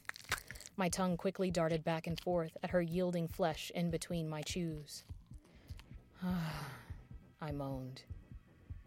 My 0.76 0.88
tongue 0.88 1.16
quickly 1.16 1.50
darted 1.50 1.84
back 1.84 2.06
and 2.06 2.20
forth 2.20 2.56
at 2.62 2.70
her 2.70 2.82
yielding 2.82 3.26
flesh 3.26 3.72
in 3.74 3.90
between 3.90 4.28
my 4.28 4.42
chews. 4.42 5.04
I 7.44 7.52
moaned. 7.52 8.04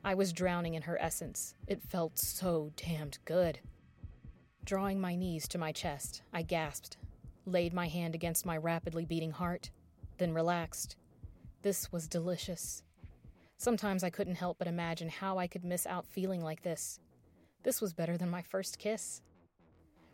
I 0.04 0.15
was 0.15 0.34
drowning 0.34 0.74
in 0.74 0.82
her 0.82 1.00
essence. 1.00 1.54
It 1.67 1.80
felt 1.80 2.17
so 2.17 2.72
damned 2.76 3.20
good. 3.24 3.60
Drawing 4.65 5.00
my 5.00 5.13
knees 5.13 5.48
to 5.50 5.60
my 5.60 5.72
chest, 5.72 6.24
I 6.34 6.41
gasped, 6.41 6.98
laid 7.46 7.72
my 7.72 7.88
hand 7.88 8.15
against 8.15 8.48
my 8.48 8.58
rapidly 8.58 9.06
beating 9.06 9.30
heart, 9.30 9.70
then 10.17 10.34
relaxed. 10.34 10.96
This 11.62 11.91
was 11.91 12.08
delicious. 12.08 12.82
Sometimes 13.58 14.04
I 14.04 14.10
couldn't 14.10 14.36
help 14.36 14.58
but 14.58 14.67
imagine 14.67 15.10
how 15.10 15.38
I 15.38 15.46
could 15.46 15.63
miss 15.63 15.86
out 15.86 16.08
feeling 16.08 16.43
like 16.43 16.63
this. 16.63 17.00
This 17.62 17.80
was 17.80 17.93
better 17.93 18.17
than 18.17 18.30
my 18.32 18.41
first 18.41 18.80
kiss. 18.80 19.22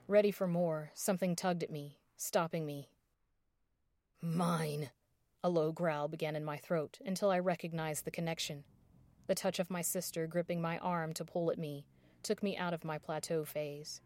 Ready 0.10 0.32
for 0.32 0.47
more, 0.47 0.91
something 0.93 1.34
tugged 1.34 1.63
at 1.63 1.71
me, 1.71 1.97
stopping 2.17 2.65
me. 2.65 2.89
Mine! 4.21 4.89
A 5.43 5.49
low 5.49 5.73
growl 5.73 6.08
began 6.08 6.38
in 6.38 6.45
my 6.45 6.56
throat 6.56 6.99
until 7.06 7.29
I 7.29 7.39
recognized 7.39 8.06
the 8.06 8.12
connection. 8.12 8.63
The 9.27 9.36
touch 9.36 9.60
of 9.60 9.69
my 9.69 9.82
sister 9.82 10.25
gripping 10.25 10.62
my 10.62 10.77
arm 10.77 11.13
to 11.13 11.25
pull 11.25 11.51
at 11.51 11.58
me 11.58 11.86
took 12.23 12.41
me 12.41 12.56
out 12.56 12.73
of 12.73 12.86
my 12.86 12.97
plateau 12.97 13.43
phase. 13.43 13.99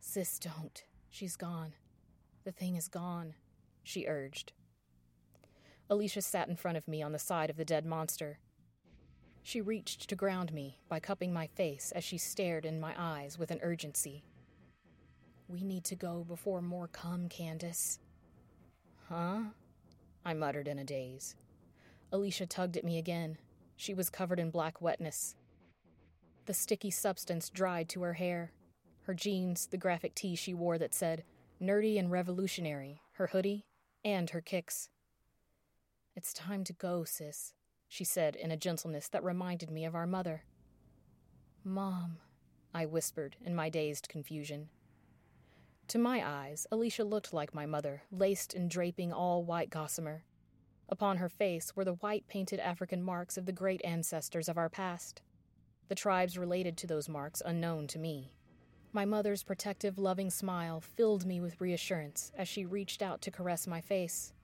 Sis, 0.00 0.38
don't. 0.38 0.82
She's 1.10 1.36
gone. 1.36 1.74
The 2.44 2.50
thing 2.52 2.74
is 2.74 2.88
gone, 2.88 3.34
she 3.84 4.06
urged. 4.06 4.52
Alicia 5.88 6.22
sat 6.22 6.48
in 6.48 6.56
front 6.56 6.76
of 6.76 6.88
me 6.88 7.02
on 7.02 7.12
the 7.12 7.18
side 7.18 7.50
of 7.50 7.56
the 7.56 7.64
dead 7.64 7.86
monster. 7.86 8.38
She 9.42 9.60
reached 9.60 10.08
to 10.08 10.16
ground 10.16 10.52
me 10.52 10.78
by 10.88 11.00
cupping 11.00 11.32
my 11.32 11.46
face 11.46 11.92
as 11.94 12.04
she 12.04 12.18
stared 12.18 12.66
in 12.66 12.80
my 12.80 12.94
eyes 12.98 13.38
with 13.38 13.50
an 13.50 13.60
urgency. 13.62 14.24
We 15.46 15.62
need 15.62 15.84
to 15.84 15.96
go 15.96 16.24
before 16.28 16.60
more 16.60 16.88
come, 16.88 17.28
Candace. 17.28 18.00
Huh? 19.08 19.40
I 20.28 20.34
muttered 20.34 20.68
in 20.68 20.78
a 20.78 20.84
daze. 20.84 21.36
Alicia 22.12 22.44
tugged 22.44 22.76
at 22.76 22.84
me 22.84 22.98
again, 22.98 23.38
she 23.76 23.94
was 23.94 24.10
covered 24.10 24.38
in 24.38 24.50
black 24.50 24.82
wetness. 24.82 25.34
The 26.44 26.52
sticky 26.52 26.90
substance 26.90 27.48
dried 27.48 27.88
to 27.88 28.02
her 28.02 28.12
hair. 28.12 28.52
Her 29.04 29.14
jeans, 29.14 29.68
the 29.68 29.78
graphic 29.78 30.14
tee 30.14 30.36
she 30.36 30.52
wore 30.52 30.76
that 30.76 30.92
said, 30.92 31.24
nerdy 31.62 31.98
and 31.98 32.10
revolutionary, 32.10 33.00
her 33.12 33.28
hoodie, 33.28 33.64
and 34.04 34.28
her 34.28 34.42
kicks. 34.42 34.90
It's 36.14 36.34
time 36.34 36.62
to 36.64 36.74
go, 36.74 37.04
sis, 37.04 37.54
she 37.88 38.04
said 38.04 38.36
in 38.36 38.50
a 38.50 38.56
gentleness 38.58 39.08
that 39.08 39.24
reminded 39.24 39.70
me 39.70 39.86
of 39.86 39.94
our 39.94 40.06
mother. 40.06 40.44
Mom, 41.64 42.18
I 42.74 42.84
whispered 42.84 43.36
in 43.42 43.54
my 43.54 43.70
dazed 43.70 44.10
confusion. 44.10 44.68
To 45.88 45.98
my 45.98 46.22
eyes, 46.22 46.66
Alicia 46.70 47.02
looked 47.02 47.32
like 47.32 47.54
my 47.54 47.64
mother, 47.64 48.02
laced 48.12 48.52
and 48.52 48.68
draping 48.68 49.10
all 49.10 49.42
white 49.42 49.70
gossamer. 49.70 50.22
Upon 50.90 51.16
her 51.16 51.30
face 51.30 51.74
were 51.74 51.84
the 51.84 51.94
white 51.94 52.28
painted 52.28 52.60
African 52.60 53.02
marks 53.02 53.38
of 53.38 53.46
the 53.46 53.52
great 53.52 53.80
ancestors 53.82 54.50
of 54.50 54.58
our 54.58 54.68
past. 54.68 55.22
The 55.88 55.94
tribes 55.94 56.36
related 56.36 56.76
to 56.76 56.86
those 56.86 57.08
marks 57.08 57.40
unknown 57.42 57.86
to 57.86 57.98
me. 57.98 58.34
My 58.92 59.06
mother's 59.06 59.42
protective, 59.42 59.98
loving 59.98 60.28
smile 60.28 60.82
filled 60.82 61.24
me 61.24 61.40
with 61.40 61.58
reassurance 61.58 62.32
as 62.36 62.48
she 62.48 62.66
reached 62.66 63.00
out 63.00 63.22
to 63.22 63.30
caress 63.30 63.66
my 63.66 63.80
face. 63.80 64.34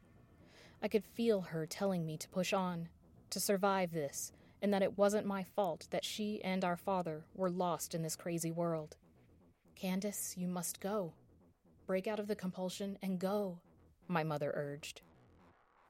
I 0.83 0.89
could 0.89 1.05
feel 1.05 1.43
her 1.43 1.67
telling 1.67 2.07
me 2.07 2.17
to 2.17 2.29
push 2.31 2.55
on, 2.55 2.89
to 3.29 3.39
survive 3.39 3.93
this, 3.93 4.33
and 4.63 4.73
that 4.73 4.83
it 4.83 4.97
wasn't 4.97 5.27
my 5.27 5.43
fault 5.43 5.89
that 5.91 6.07
she 6.07 6.43
and 6.43 6.65
our 6.65 6.79
father 6.79 7.27
were 7.35 7.51
lost 7.51 7.95
in 7.95 8.01
this 8.01 8.17
crazy 8.17 8.51
world. 8.51 8.97
Candace, 9.75 10.37
you 10.39 10.49
must 10.49 10.81
go. 10.81 11.13
Break 11.87 12.07
out 12.07 12.19
of 12.19 12.29
the 12.29 12.37
compulsion 12.37 12.99
and 13.03 13.19
go, 13.19 13.61
my 14.09 14.23
mother 14.25 14.53
urged. 14.55 15.03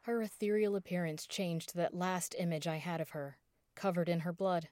Her 0.02 0.22
ethereal 0.22 0.76
appearance 0.76 1.26
changed 1.26 1.70
to 1.70 1.76
that 1.78 1.94
last 1.94 2.34
image 2.38 2.66
I 2.66 2.76
had 2.76 3.00
of 3.00 3.10
her, 3.10 3.38
covered 3.74 4.08
in 4.08 4.20
her 4.20 4.32
blood. 4.32 4.68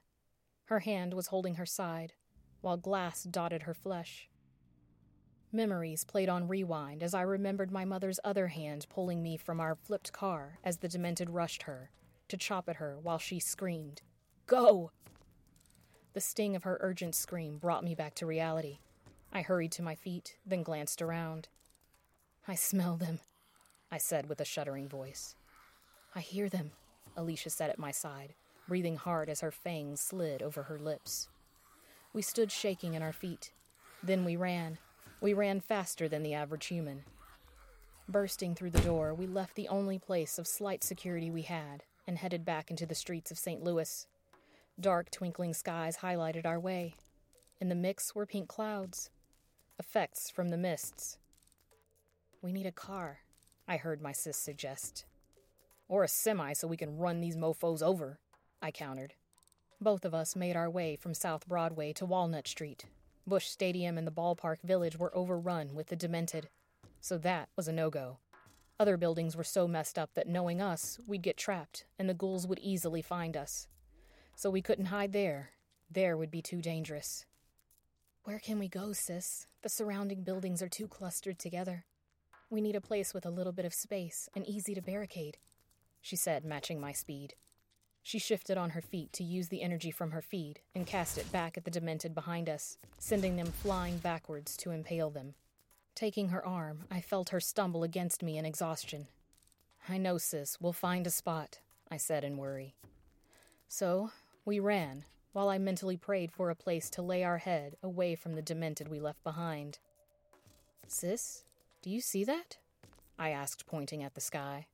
Her 0.65 0.81
hand 0.81 1.13
was 1.13 1.27
holding 1.27 1.55
her 1.55 1.65
side, 1.65 2.13
while 2.61 2.77
glass 2.77 3.23
dotted 3.23 3.63
her 3.63 3.73
flesh. 3.73 4.29
Memories 5.51 6.03
played 6.03 6.29
on 6.29 6.47
rewind 6.47 7.03
as 7.03 7.13
I 7.13 7.21
remembered 7.21 7.71
my 7.71 7.85
mother's 7.85 8.19
other 8.23 8.47
hand 8.47 8.87
pulling 8.89 9.21
me 9.21 9.37
from 9.37 9.59
our 9.59 9.75
flipped 9.75 10.11
car 10.11 10.59
as 10.63 10.77
the 10.77 10.87
demented 10.87 11.29
rushed 11.29 11.63
her, 11.63 11.91
to 12.27 12.37
chop 12.37 12.67
at 12.67 12.77
her 12.77 12.97
while 12.99 13.19
she 13.19 13.39
screamed, 13.39 14.01
Go! 14.45 14.91
The 16.13 16.21
sting 16.21 16.55
of 16.55 16.63
her 16.63 16.77
urgent 16.81 17.15
scream 17.15 17.57
brought 17.57 17.83
me 17.83 17.95
back 17.95 18.15
to 18.15 18.25
reality. 18.25 18.79
I 19.35 19.41
hurried 19.41 19.71
to 19.73 19.81
my 19.81 19.95
feet, 19.95 20.37
then 20.45 20.61
glanced 20.61 21.01
around. 21.01 21.47
I 22.47 22.53
smell 22.53 22.97
them, 22.97 23.19
I 23.91 23.97
said 23.97 24.29
with 24.29 24.39
a 24.39 24.45
shuddering 24.45 24.87
voice. 24.87 25.35
I 26.13 26.19
hear 26.19 26.49
them, 26.49 26.71
Alicia 27.17 27.49
said 27.49 27.71
at 27.71 27.79
my 27.79 27.89
side, 27.89 28.35
breathing 28.67 28.95
hard 28.95 29.29
as 29.29 29.41
her 29.41 29.49
fangs 29.49 30.01
slid 30.01 30.43
over 30.43 30.63
her 30.63 30.77
lips. 30.77 31.29
We 32.13 32.21
stood 32.21 32.51
shaking 32.51 32.93
in 32.93 33.01
our 33.01 33.11
feet. 33.11 33.53
Then 34.03 34.23
we 34.23 34.35
ran. 34.35 34.77
We 35.19 35.33
ran 35.33 35.61
faster 35.61 36.07
than 36.07 36.21
the 36.21 36.35
average 36.35 36.67
human. 36.67 37.03
Bursting 38.07 38.53
through 38.53 38.69
the 38.69 38.81
door, 38.81 39.15
we 39.15 39.25
left 39.25 39.55
the 39.55 39.67
only 39.67 39.97
place 39.97 40.37
of 40.37 40.45
slight 40.45 40.83
security 40.83 41.31
we 41.31 41.41
had 41.41 41.83
and 42.05 42.19
headed 42.19 42.45
back 42.45 42.69
into 42.69 42.85
the 42.85 42.93
streets 42.93 43.31
of 43.31 43.39
St. 43.39 43.63
Louis. 43.63 44.05
Dark, 44.79 45.09
twinkling 45.09 45.55
skies 45.55 45.97
highlighted 45.97 46.45
our 46.45 46.59
way. 46.59 46.93
In 47.59 47.69
the 47.69 47.75
mix 47.75 48.13
were 48.13 48.25
pink 48.25 48.47
clouds, 48.47 49.09
effects 49.83 50.29
from 50.29 50.47
the 50.47 50.57
mists. 50.57 51.17
We 52.41 52.53
need 52.53 52.65
a 52.65 52.71
car, 52.71 53.19
I 53.67 53.75
heard 53.75 54.01
my 54.01 54.13
sis 54.13 54.37
suggest. 54.37 55.03
Or 55.89 56.05
a 56.05 56.07
semi 56.07 56.53
so 56.53 56.69
we 56.69 56.77
can 56.77 56.97
run 56.97 57.19
these 57.19 57.35
mofos 57.35 57.83
over, 57.83 58.17
I 58.61 58.71
countered. 58.71 59.15
Both 59.81 60.05
of 60.05 60.13
us 60.13 60.37
made 60.37 60.55
our 60.55 60.69
way 60.69 60.95
from 60.95 61.13
South 61.13 61.45
Broadway 61.49 61.91
to 61.93 62.05
Walnut 62.05 62.47
Street. 62.47 62.85
Busch 63.27 63.47
Stadium 63.47 63.97
and 63.97 64.07
the 64.07 64.11
ballpark 64.11 64.61
village 64.63 64.97
were 64.97 65.15
overrun 65.15 65.75
with 65.75 65.87
the 65.87 65.97
demented, 65.97 66.47
so 67.01 67.17
that 67.17 67.49
was 67.57 67.67
a 67.67 67.73
no 67.73 67.89
go. 67.89 68.19
Other 68.79 68.95
buildings 68.95 69.35
were 69.35 69.43
so 69.43 69.67
messed 69.67 69.99
up 69.99 70.13
that 70.13 70.29
knowing 70.29 70.61
us, 70.61 70.97
we'd 71.05 71.21
get 71.21 71.35
trapped, 71.35 71.83
and 71.99 72.07
the 72.07 72.13
ghouls 72.13 72.47
would 72.47 72.59
easily 72.59 73.01
find 73.01 73.35
us. 73.35 73.67
So 74.37 74.49
we 74.49 74.61
couldn't 74.61 74.85
hide 74.85 75.11
there. 75.11 75.49
There 75.91 76.15
would 76.15 76.31
be 76.31 76.41
too 76.41 76.61
dangerous. 76.61 77.25
Where 78.25 78.39
can 78.39 78.57
we 78.57 78.69
go, 78.69 78.93
sis? 78.93 79.47
The 79.63 79.69
surrounding 79.69 80.23
buildings 80.23 80.61
are 80.61 80.69
too 80.69 80.87
clustered 80.87 81.37
together. 81.37 81.83
We 82.49 82.61
need 82.61 82.75
a 82.75 82.79
place 82.79 83.13
with 83.13 83.25
a 83.25 83.29
little 83.29 83.51
bit 83.51 83.65
of 83.65 83.73
space 83.73 84.29
and 84.33 84.47
easy 84.47 84.73
to 84.75 84.81
barricade, 84.81 85.39
she 86.01 86.15
said, 86.15 86.45
matching 86.45 86.79
my 86.79 86.93
speed. 86.93 87.33
She 88.01 88.19
shifted 88.19 88.57
on 88.57 88.69
her 88.69 88.81
feet 88.81 89.11
to 89.13 89.25
use 89.25 89.49
the 89.49 89.61
energy 89.61 89.91
from 89.91 90.11
her 90.11 90.21
feed 90.21 90.61
and 90.73 90.87
cast 90.87 91.17
it 91.17 91.29
back 91.33 91.57
at 91.57 91.65
the 91.65 91.71
demented 91.71 92.15
behind 92.15 92.47
us, 92.47 92.77
sending 92.97 93.35
them 93.35 93.47
flying 93.47 93.97
backwards 93.97 94.55
to 94.57 94.71
impale 94.71 95.09
them. 95.09 95.33
Taking 95.93 96.29
her 96.29 96.45
arm, 96.45 96.85
I 96.89 97.01
felt 97.01 97.29
her 97.29 97.41
stumble 97.41 97.83
against 97.83 98.23
me 98.23 98.37
in 98.37 98.45
exhaustion. 98.45 99.07
I 99.89 99.97
know, 99.97 100.17
sis, 100.17 100.61
we'll 100.61 100.71
find 100.71 101.05
a 101.05 101.09
spot, 101.09 101.59
I 101.91 101.97
said 101.97 102.23
in 102.23 102.37
worry. 102.37 102.75
So, 103.67 104.11
we 104.45 104.59
ran, 104.59 105.03
while 105.33 105.49
I 105.49 105.57
mentally 105.57 105.97
prayed 105.97 106.31
for 106.31 106.49
a 106.49 106.55
place 106.55 106.89
to 106.91 107.01
lay 107.01 107.23
our 107.23 107.39
head 107.39 107.75
away 107.83 108.15
from 108.15 108.33
the 108.33 108.41
demented 108.41 108.87
we 108.87 108.99
left 108.99 109.23
behind. 109.23 109.79
Sis, 110.87 111.43
do 111.81 111.89
you 111.89 111.99
see 111.99 112.23
that? 112.23 112.57
I 113.19 113.29
asked, 113.29 113.67
pointing 113.67 114.03
at 114.03 114.13
the 114.15 114.21
sky. 114.21 114.67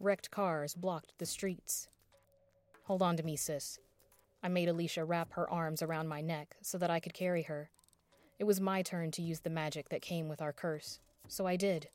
Wrecked 0.00 0.30
cars 0.30 0.74
blocked 0.74 1.12
the 1.18 1.26
streets. 1.26 1.88
Hold 2.84 3.02
on 3.02 3.16
to 3.16 3.22
me, 3.22 3.36
sis. 3.36 3.78
I 4.42 4.48
made 4.48 4.68
Alicia 4.68 5.04
wrap 5.04 5.32
her 5.32 5.48
arms 5.50 5.82
around 5.82 6.08
my 6.08 6.20
neck 6.20 6.56
so 6.60 6.78
that 6.78 6.90
I 6.90 7.00
could 7.00 7.14
carry 7.14 7.42
her. 7.42 7.70
It 8.38 8.44
was 8.44 8.60
my 8.60 8.82
turn 8.82 9.10
to 9.12 9.22
use 9.22 9.40
the 9.40 9.50
magic 9.50 9.88
that 9.88 10.02
came 10.02 10.28
with 10.28 10.42
our 10.42 10.52
curse, 10.52 11.00
so 11.28 11.46
I 11.46 11.56
did. 11.56 11.88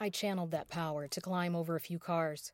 I 0.00 0.08
channeled 0.08 0.50
that 0.52 0.68
power 0.68 1.06
to 1.08 1.20
climb 1.20 1.54
over 1.54 1.76
a 1.76 1.80
few 1.80 1.98
cars. 1.98 2.52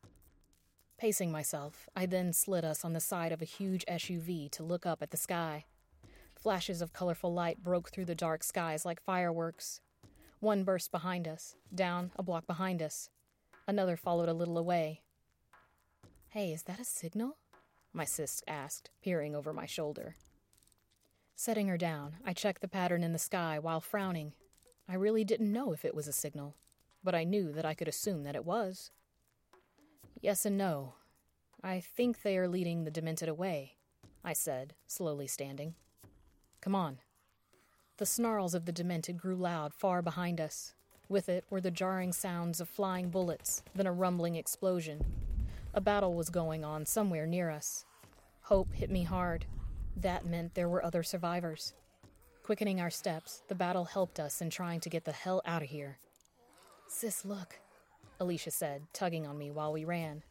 Pacing 0.97 1.31
myself, 1.31 1.89
I 1.95 2.05
then 2.05 2.33
slid 2.33 2.63
us 2.63 2.85
on 2.85 2.93
the 2.93 2.99
side 2.99 3.31
of 3.31 3.41
a 3.41 3.45
huge 3.45 3.85
SUV 3.87 4.49
to 4.51 4.63
look 4.63 4.85
up 4.85 5.01
at 5.01 5.11
the 5.11 5.17
sky. 5.17 5.65
Flashes 6.35 6.81
of 6.81 6.93
colorful 6.93 7.33
light 7.33 7.63
broke 7.63 7.89
through 7.89 8.05
the 8.05 8.15
dark 8.15 8.43
skies 8.43 8.85
like 8.85 9.01
fireworks. 9.01 9.81
One 10.39 10.63
burst 10.63 10.91
behind 10.91 11.27
us, 11.27 11.55
down 11.73 12.11
a 12.15 12.23
block 12.23 12.45
behind 12.45 12.81
us. 12.81 13.09
Another 13.67 13.95
followed 13.95 14.29
a 14.29 14.33
little 14.33 14.57
away. 14.57 15.01
Hey, 16.29 16.51
is 16.51 16.63
that 16.63 16.79
a 16.79 16.85
signal? 16.85 17.37
My 17.93 18.05
sis 18.05 18.43
asked, 18.47 18.89
peering 19.01 19.35
over 19.35 19.53
my 19.53 19.65
shoulder. 19.65 20.15
Setting 21.35 21.67
her 21.67 21.77
down, 21.77 22.15
I 22.25 22.33
checked 22.33 22.61
the 22.61 22.67
pattern 22.67 23.03
in 23.03 23.13
the 23.13 23.19
sky 23.19 23.59
while 23.59 23.79
frowning. 23.79 24.33
I 24.87 24.95
really 24.95 25.23
didn't 25.23 25.51
know 25.51 25.71
if 25.73 25.85
it 25.85 25.95
was 25.95 26.07
a 26.07 26.13
signal, 26.13 26.55
but 27.03 27.15
I 27.15 27.23
knew 27.23 27.51
that 27.51 27.65
I 27.65 27.73
could 27.73 27.87
assume 27.87 28.23
that 28.23 28.35
it 28.35 28.45
was. 28.45 28.91
Yes 30.23 30.45
and 30.45 30.57
no. 30.57 30.93
I 31.61 31.81
think 31.81 32.21
they 32.21 32.37
are 32.37 32.47
leading 32.47 32.85
the 32.85 32.91
demented 32.91 33.27
away, 33.27 33.73
I 34.23 34.31
said, 34.31 34.73
slowly 34.87 35.27
standing. 35.27 35.75
Come 36.61 36.73
on. 36.73 36.99
The 37.97 38.05
snarls 38.05 38.53
of 38.53 38.65
the 38.65 38.71
demented 38.71 39.17
grew 39.17 39.35
loud 39.35 39.73
far 39.73 40.01
behind 40.01 40.39
us. 40.39 40.75
With 41.09 41.27
it 41.27 41.43
were 41.49 41.59
the 41.59 41.71
jarring 41.71 42.13
sounds 42.13 42.61
of 42.61 42.69
flying 42.69 43.09
bullets, 43.09 43.63
then 43.75 43.85
a 43.85 43.91
rumbling 43.91 44.37
explosion. 44.37 45.03
A 45.73 45.81
battle 45.81 46.13
was 46.13 46.29
going 46.29 46.63
on 46.63 46.85
somewhere 46.85 47.27
near 47.27 47.49
us. 47.49 47.83
Hope 48.43 48.71
hit 48.71 48.89
me 48.89 49.03
hard. 49.03 49.43
That 49.97 50.25
meant 50.25 50.55
there 50.55 50.69
were 50.69 50.85
other 50.85 51.03
survivors. 51.03 51.73
Quickening 52.43 52.79
our 52.79 52.89
steps, 52.89 53.43
the 53.49 53.55
battle 53.55 53.83
helped 53.83 54.21
us 54.21 54.41
in 54.41 54.49
trying 54.49 54.79
to 54.79 54.89
get 54.89 55.03
the 55.03 55.11
hell 55.11 55.41
out 55.45 55.63
of 55.63 55.69
here. 55.69 55.97
Sis, 56.87 57.25
look, 57.25 57.59
Alicia 58.23 58.51
said, 58.51 58.83
tugging 58.93 59.27
on 59.27 59.37
me 59.37 59.51
while 59.51 59.73
we 59.73 59.83
ran. 59.83 60.23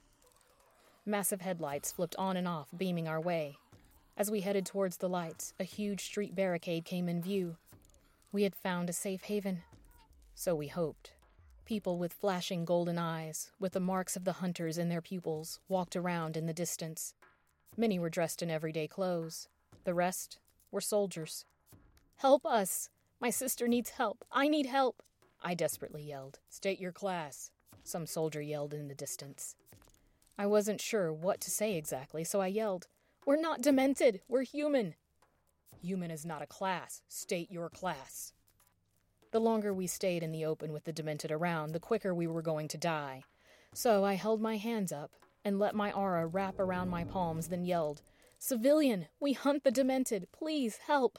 Massive 1.05 1.43
headlights 1.43 1.93
flipped 1.93 2.17
on 2.17 2.39
and 2.39 2.49
off, 2.49 2.69
beaming 2.75 3.07
our 3.07 3.21
way. 3.21 3.59
As 4.17 4.31
we 4.31 4.41
headed 4.41 4.65
towards 4.65 4.97
the 4.97 5.11
lights, 5.11 5.53
a 5.61 5.65
huge 5.65 6.03
street 6.03 6.35
barricade 6.35 6.87
came 6.87 7.07
in 7.07 7.21
view. 7.21 7.57
We 8.33 8.45
had 8.45 8.55
found 8.55 8.89
a 8.89 8.95
safe 8.95 9.25
haven. 9.25 9.63
So 10.35 10.55
we 10.55 10.69
hoped. 10.69 11.13
People 11.67 11.99
with 11.99 12.15
flashing 12.15 12.65
golden 12.65 12.97
eyes, 12.97 13.51
with 13.61 13.73
the 13.73 13.81
marks 13.81 14.17
of 14.17 14.25
the 14.25 14.35
hunters 14.35 14.79
in 14.79 14.89
their 14.89 15.03
pupils, 15.03 15.61
walked 15.69 15.95
around 15.95 16.35
in 16.35 16.47
the 16.47 16.55
distance. 16.55 17.13
Many 17.77 17.99
were 17.99 18.09
dressed 18.09 18.43
in 18.43 18.51
everyday 18.51 18.89
clothes. 18.89 19.49
The 19.85 19.93
rest 19.93 20.39
were 20.71 20.81
soldiers. 20.81 21.45
Help 22.17 22.47
us! 22.47 22.89
My 23.21 23.29
sister 23.29 23.69
needs 23.69 23.91
help. 23.91 24.25
I 24.33 24.49
need 24.49 24.65
help! 24.65 25.03
I 25.43 25.53
desperately 25.53 26.03
yelled. 26.03 26.39
State 26.49 26.81
your 26.81 26.93
class, 26.93 27.51
some 27.85 28.07
soldier 28.07 28.41
yelled 28.41 28.75
in 28.75 28.89
the 28.89 28.95
distance. 28.95 29.57
I 30.39 30.47
wasn't 30.47 30.81
sure 30.81 31.13
what 31.13 31.41
to 31.43 31.51
say 31.51 31.77
exactly, 31.77 32.25
so 32.25 32.41
I 32.41 32.47
yelled, 32.49 32.87
We're 33.27 33.41
not 33.41 33.63
demented, 33.63 34.21
we're 34.29 34.43
human. 34.43 34.95
Human 35.83 36.11
is 36.11 36.25
not 36.25 36.43
a 36.43 36.47
class. 36.47 37.03
State 37.09 37.51
your 37.51 37.69
class. 37.69 38.33
The 39.33 39.41
longer 39.41 39.75
we 39.75 39.87
stayed 39.87 40.23
in 40.23 40.31
the 40.31 40.45
open 40.45 40.73
with 40.73 40.85
the 40.85 40.93
demented 40.93 41.33
around, 41.33 41.73
the 41.73 41.81
quicker 41.81 42.15
we 42.15 42.27
were 42.27 42.43
going 42.43 42.69
to 42.69 42.79
die. 42.79 43.25
So 43.75 44.05
I 44.05 44.15
held 44.15 44.41
my 44.41 44.59
hands 44.59 44.93
up 44.93 45.11
and 45.45 45.59
let 45.59 45.75
my 45.75 45.91
aura 45.91 46.27
wrap 46.27 46.61
around 46.61 46.91
my 46.91 47.05
palms, 47.05 47.49
then 47.49 47.65
yelled, 47.65 48.03
Civilian, 48.39 49.07
we 49.21 49.33
hunt 49.33 49.65
the 49.65 49.71
demented. 49.71 50.29
Please 50.33 50.79
help. 50.87 51.19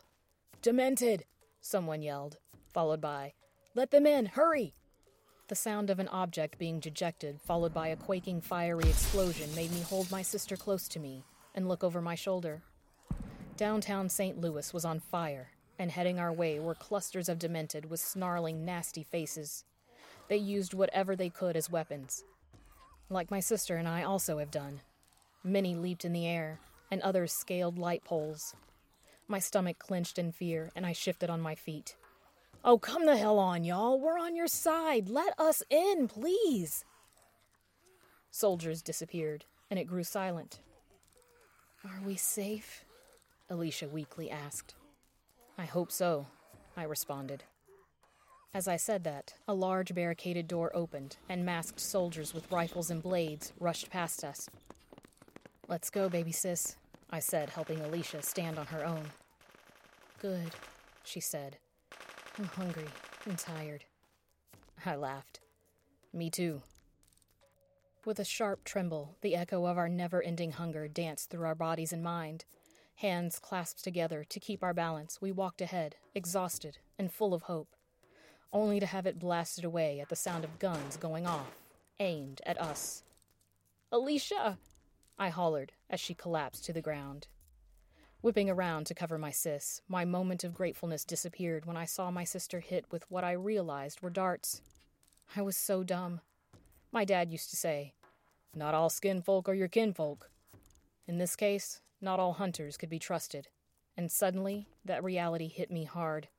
Demented, 0.61 1.25
someone 1.59 2.01
yelled, 2.01 2.37
followed 2.73 3.01
by, 3.01 3.33
Let 3.75 3.91
them 3.91 4.05
in, 4.05 4.27
hurry. 4.27 4.73
The 5.49 5.55
sound 5.55 5.89
of 5.89 5.99
an 5.99 6.07
object 6.07 6.57
being 6.57 6.79
dejected, 6.79 7.41
followed 7.41 7.73
by 7.73 7.89
a 7.89 7.97
quaking 7.97 8.39
fiery 8.39 8.87
explosion, 8.89 9.53
made 9.55 9.73
me 9.73 9.81
hold 9.81 10.09
my 10.09 10.21
sister 10.21 10.55
close 10.55 10.87
to 10.87 10.99
me 10.99 11.25
and 11.53 11.67
look 11.67 11.83
over 11.83 12.01
my 12.01 12.15
shoulder. 12.15 12.61
Downtown 13.57 14.07
St. 14.07 14.39
Louis 14.39 14.73
was 14.73 14.85
on 14.85 15.01
fire, 15.01 15.49
and 15.77 15.91
heading 15.91 16.17
our 16.17 16.31
way 16.31 16.59
were 16.59 16.73
clusters 16.73 17.27
of 17.27 17.39
demented 17.39 17.89
with 17.89 17.99
snarling, 17.99 18.63
nasty 18.63 19.03
faces. 19.03 19.65
They 20.29 20.37
used 20.37 20.73
whatever 20.73 21.15
they 21.15 21.29
could 21.29 21.57
as 21.57 21.69
weapons, 21.69 22.23
like 23.09 23.29
my 23.29 23.41
sister 23.41 23.75
and 23.75 23.87
I 23.87 24.03
also 24.03 24.37
have 24.39 24.49
done. 24.49 24.79
Many 25.43 25.75
leaped 25.75 26.05
in 26.05 26.13
the 26.13 26.25
air, 26.25 26.59
and 26.89 27.01
others 27.01 27.33
scaled 27.33 27.77
light 27.77 28.05
poles. 28.05 28.55
My 29.27 29.39
stomach 29.39 29.77
clenched 29.77 30.17
in 30.17 30.31
fear, 30.31 30.71
and 30.73 30.85
I 30.85 30.93
shifted 30.93 31.29
on 31.29 31.41
my 31.41 31.53
feet. 31.53 31.97
Oh, 32.65 32.77
come 32.77 33.05
the 33.05 33.17
hell 33.17 33.39
on, 33.39 33.65
y'all. 33.65 33.99
We're 33.99 34.17
on 34.17 34.35
your 34.35 34.47
side. 34.47 35.09
Let 35.09 35.37
us 35.37 35.63
in, 35.69 36.07
please. 36.07 36.85
Soldiers 38.31 38.81
disappeared, 38.81 39.43
and 39.69 39.77
it 39.77 39.83
grew 39.83 40.03
silent. 40.03 40.59
Are 41.83 42.01
we 42.05 42.15
safe? 42.15 42.85
Alicia 43.49 43.89
weakly 43.89 44.31
asked. 44.31 44.75
I 45.57 45.65
hope 45.65 45.91
so, 45.91 46.27
I 46.77 46.83
responded. 46.83 47.43
As 48.53 48.67
I 48.67 48.77
said 48.77 49.03
that, 49.03 49.33
a 49.47 49.53
large 49.53 49.93
barricaded 49.93 50.47
door 50.47 50.71
opened, 50.73 51.17
and 51.27 51.45
masked 51.45 51.81
soldiers 51.81 52.33
with 52.33 52.51
rifles 52.51 52.89
and 52.89 53.03
blades 53.03 53.51
rushed 53.59 53.89
past 53.89 54.23
us. 54.23 54.49
Let's 55.67 55.89
go, 55.89 56.07
baby 56.07 56.31
sis, 56.31 56.77
I 57.09 57.19
said, 57.19 57.49
helping 57.49 57.81
Alicia 57.81 58.21
stand 58.21 58.57
on 58.57 58.67
her 58.67 58.85
own. 58.85 59.11
Good, 60.21 60.51
she 61.03 61.19
said. 61.19 61.57
I'm 62.37 62.45
hungry 62.45 62.87
and 63.25 63.37
tired. 63.37 63.85
I 64.85 64.95
laughed. 64.95 65.39
Me 66.11 66.29
too. 66.29 66.61
With 68.05 68.19
a 68.19 68.25
sharp 68.25 68.63
tremble, 68.63 69.15
the 69.21 69.35
echo 69.35 69.65
of 69.65 69.77
our 69.77 69.89
never 69.89 70.21
ending 70.21 70.51
hunger 70.51 70.87
danced 70.87 71.29
through 71.29 71.45
our 71.45 71.55
bodies 71.55 71.93
and 71.93 72.03
mind. 72.03 72.45
Hands 72.95 73.37
clasped 73.39 73.83
together 73.83 74.23
to 74.29 74.39
keep 74.39 74.63
our 74.63 74.73
balance, 74.73 75.21
we 75.21 75.31
walked 75.31 75.61
ahead, 75.61 75.95
exhausted 76.13 76.77
and 76.99 77.11
full 77.11 77.33
of 77.33 77.43
hope 77.43 77.75
only 78.53 78.79
to 78.79 78.85
have 78.85 79.07
it 79.07 79.19
blasted 79.19 79.65
away 79.65 79.99
at 79.99 80.09
the 80.09 80.15
sound 80.15 80.43
of 80.43 80.59
guns 80.59 80.95
going 80.95 81.25
off, 81.25 81.63
aimed 81.99 82.39
at 82.45 82.61
us. 82.61 83.03
Alicia! 83.91 84.59
I 85.17 85.29
hollered 85.29 85.73
as 85.89 85.99
she 85.99 86.13
collapsed 86.13 86.63
to 86.65 86.73
the 86.73 86.81
ground. 86.81 87.27
Whipping 88.23 88.49
around 88.49 88.85
to 88.85 88.93
cover 88.93 89.17
my 89.17 89.31
sis, 89.31 89.81
my 89.89 90.05
moment 90.05 90.45
of 90.45 90.53
gratefulness 90.53 91.03
disappeared 91.03 91.65
when 91.65 91.75
I 91.75 91.83
saw 91.83 92.09
my 92.09 92.23
sister 92.23 92.61
hit 92.61 92.85
with 92.89 93.03
what 93.11 93.25
I 93.25 93.33
realized 93.33 93.99
were 93.99 94.09
darts. 94.09 94.61
I 95.35 95.41
was 95.41 95.57
so 95.57 95.83
dumb. 95.83 96.21
My 96.89 97.03
dad 97.03 97.33
used 97.33 97.49
to 97.49 97.57
say, 97.57 97.91
Not 98.55 98.73
all 98.73 98.89
skin 98.89 99.21
folk 99.21 99.49
are 99.49 99.53
your 99.53 99.67
kinfolk. 99.67 100.29
In 101.05 101.17
this 101.17 101.35
case, 101.35 101.81
not 101.99 102.17
all 102.17 102.31
hunters 102.31 102.77
could 102.77 102.87
be 102.87 102.97
trusted, 102.97 103.49
and 103.97 104.09
suddenly 104.09 104.67
that 104.85 105.03
reality 105.03 105.49
hit 105.49 105.69
me 105.69 105.83
hard. 105.83 106.29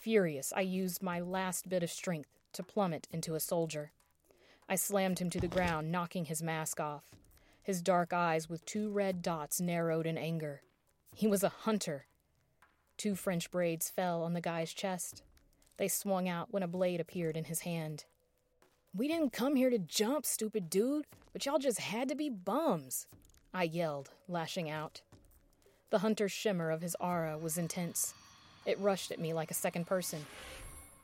Furious, 0.00 0.52
I 0.56 0.62
used 0.62 1.00
my 1.00 1.20
last 1.20 1.68
bit 1.68 1.84
of 1.84 1.92
strength 1.92 2.40
to 2.54 2.64
plummet 2.64 3.06
into 3.12 3.36
a 3.36 3.40
soldier. 3.40 3.92
I 4.68 4.74
slammed 4.74 5.20
him 5.20 5.30
to 5.30 5.38
the 5.38 5.46
ground, 5.46 5.92
knocking 5.92 6.24
his 6.24 6.42
mask 6.42 6.80
off. 6.80 7.04
His 7.62 7.82
dark 7.82 8.12
eyes 8.12 8.50
with 8.50 8.64
two 8.64 8.90
red 8.90 9.22
dots 9.22 9.60
narrowed 9.60 10.06
in 10.08 10.18
anger. 10.18 10.62
He 11.14 11.26
was 11.26 11.42
a 11.42 11.48
hunter. 11.50 12.06
Two 12.96 13.14
French 13.14 13.50
braids 13.50 13.90
fell 13.90 14.22
on 14.22 14.32
the 14.32 14.40
guy's 14.40 14.72
chest. 14.72 15.22
They 15.76 15.88
swung 15.88 16.28
out 16.28 16.52
when 16.52 16.62
a 16.62 16.68
blade 16.68 17.00
appeared 17.00 17.36
in 17.36 17.44
his 17.44 17.60
hand. 17.60 18.04
We 18.94 19.08
didn't 19.08 19.32
come 19.32 19.56
here 19.56 19.70
to 19.70 19.78
jump, 19.78 20.26
stupid 20.26 20.68
dude, 20.68 21.06
but 21.32 21.46
y'all 21.46 21.58
just 21.58 21.80
had 21.80 22.08
to 22.08 22.14
be 22.14 22.28
bums, 22.28 23.06
I 23.54 23.64
yelled, 23.64 24.10
lashing 24.28 24.68
out. 24.68 25.00
The 25.90 25.98
hunter's 25.98 26.32
shimmer 26.32 26.70
of 26.70 26.82
his 26.82 26.96
aura 27.00 27.38
was 27.38 27.58
intense. 27.58 28.14
It 28.64 28.78
rushed 28.78 29.10
at 29.10 29.20
me 29.20 29.32
like 29.32 29.50
a 29.50 29.54
second 29.54 29.86
person. 29.86 30.26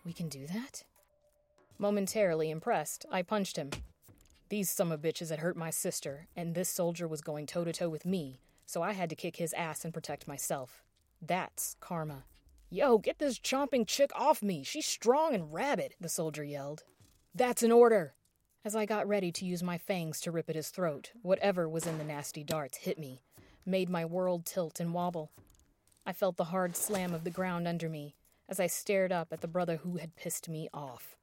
We 0.04 0.12
can 0.12 0.28
do 0.28 0.46
that? 0.46 0.84
Momentarily 1.78 2.50
impressed, 2.50 3.04
I 3.10 3.22
punched 3.22 3.56
him. 3.56 3.70
These 4.48 4.70
summer 4.70 4.96
bitches 4.96 5.30
had 5.30 5.40
hurt 5.40 5.56
my 5.56 5.70
sister, 5.70 6.28
and 6.34 6.54
this 6.54 6.68
soldier 6.68 7.06
was 7.06 7.20
going 7.20 7.46
toe 7.46 7.64
to 7.64 7.72
toe 7.72 7.88
with 7.88 8.06
me, 8.06 8.40
so 8.68 8.82
I 8.82 8.92
had 8.92 9.08
to 9.08 9.16
kick 9.16 9.36
his 9.36 9.54
ass 9.54 9.82
and 9.82 9.94
protect 9.94 10.28
myself. 10.28 10.82
That's 11.22 11.74
karma. 11.80 12.24
Yo, 12.68 12.98
get 12.98 13.18
this 13.18 13.38
chomping 13.38 13.86
chick 13.86 14.10
off 14.14 14.42
me. 14.42 14.62
She's 14.62 14.84
strong 14.84 15.34
and 15.34 15.50
rabid, 15.50 15.94
the 15.98 16.10
soldier 16.10 16.44
yelled. 16.44 16.84
That's 17.34 17.62
an 17.62 17.72
order. 17.72 18.12
As 18.66 18.76
I 18.76 18.84
got 18.84 19.08
ready 19.08 19.32
to 19.32 19.46
use 19.46 19.62
my 19.62 19.78
fangs 19.78 20.20
to 20.20 20.30
rip 20.30 20.50
at 20.50 20.54
his 20.54 20.68
throat, 20.68 21.12
whatever 21.22 21.66
was 21.66 21.86
in 21.86 21.96
the 21.96 22.04
nasty 22.04 22.44
darts 22.44 22.76
hit 22.76 22.98
me, 22.98 23.22
made 23.64 23.88
my 23.88 24.04
world 24.04 24.44
tilt 24.44 24.80
and 24.80 24.92
wobble. 24.92 25.32
I 26.04 26.12
felt 26.12 26.36
the 26.36 26.44
hard 26.44 26.76
slam 26.76 27.14
of 27.14 27.24
the 27.24 27.30
ground 27.30 27.66
under 27.66 27.88
me 27.88 28.16
as 28.50 28.60
I 28.60 28.66
stared 28.66 29.12
up 29.12 29.32
at 29.32 29.40
the 29.40 29.48
brother 29.48 29.76
who 29.76 29.96
had 29.96 30.14
pissed 30.14 30.46
me 30.46 30.68
off. 30.74 31.16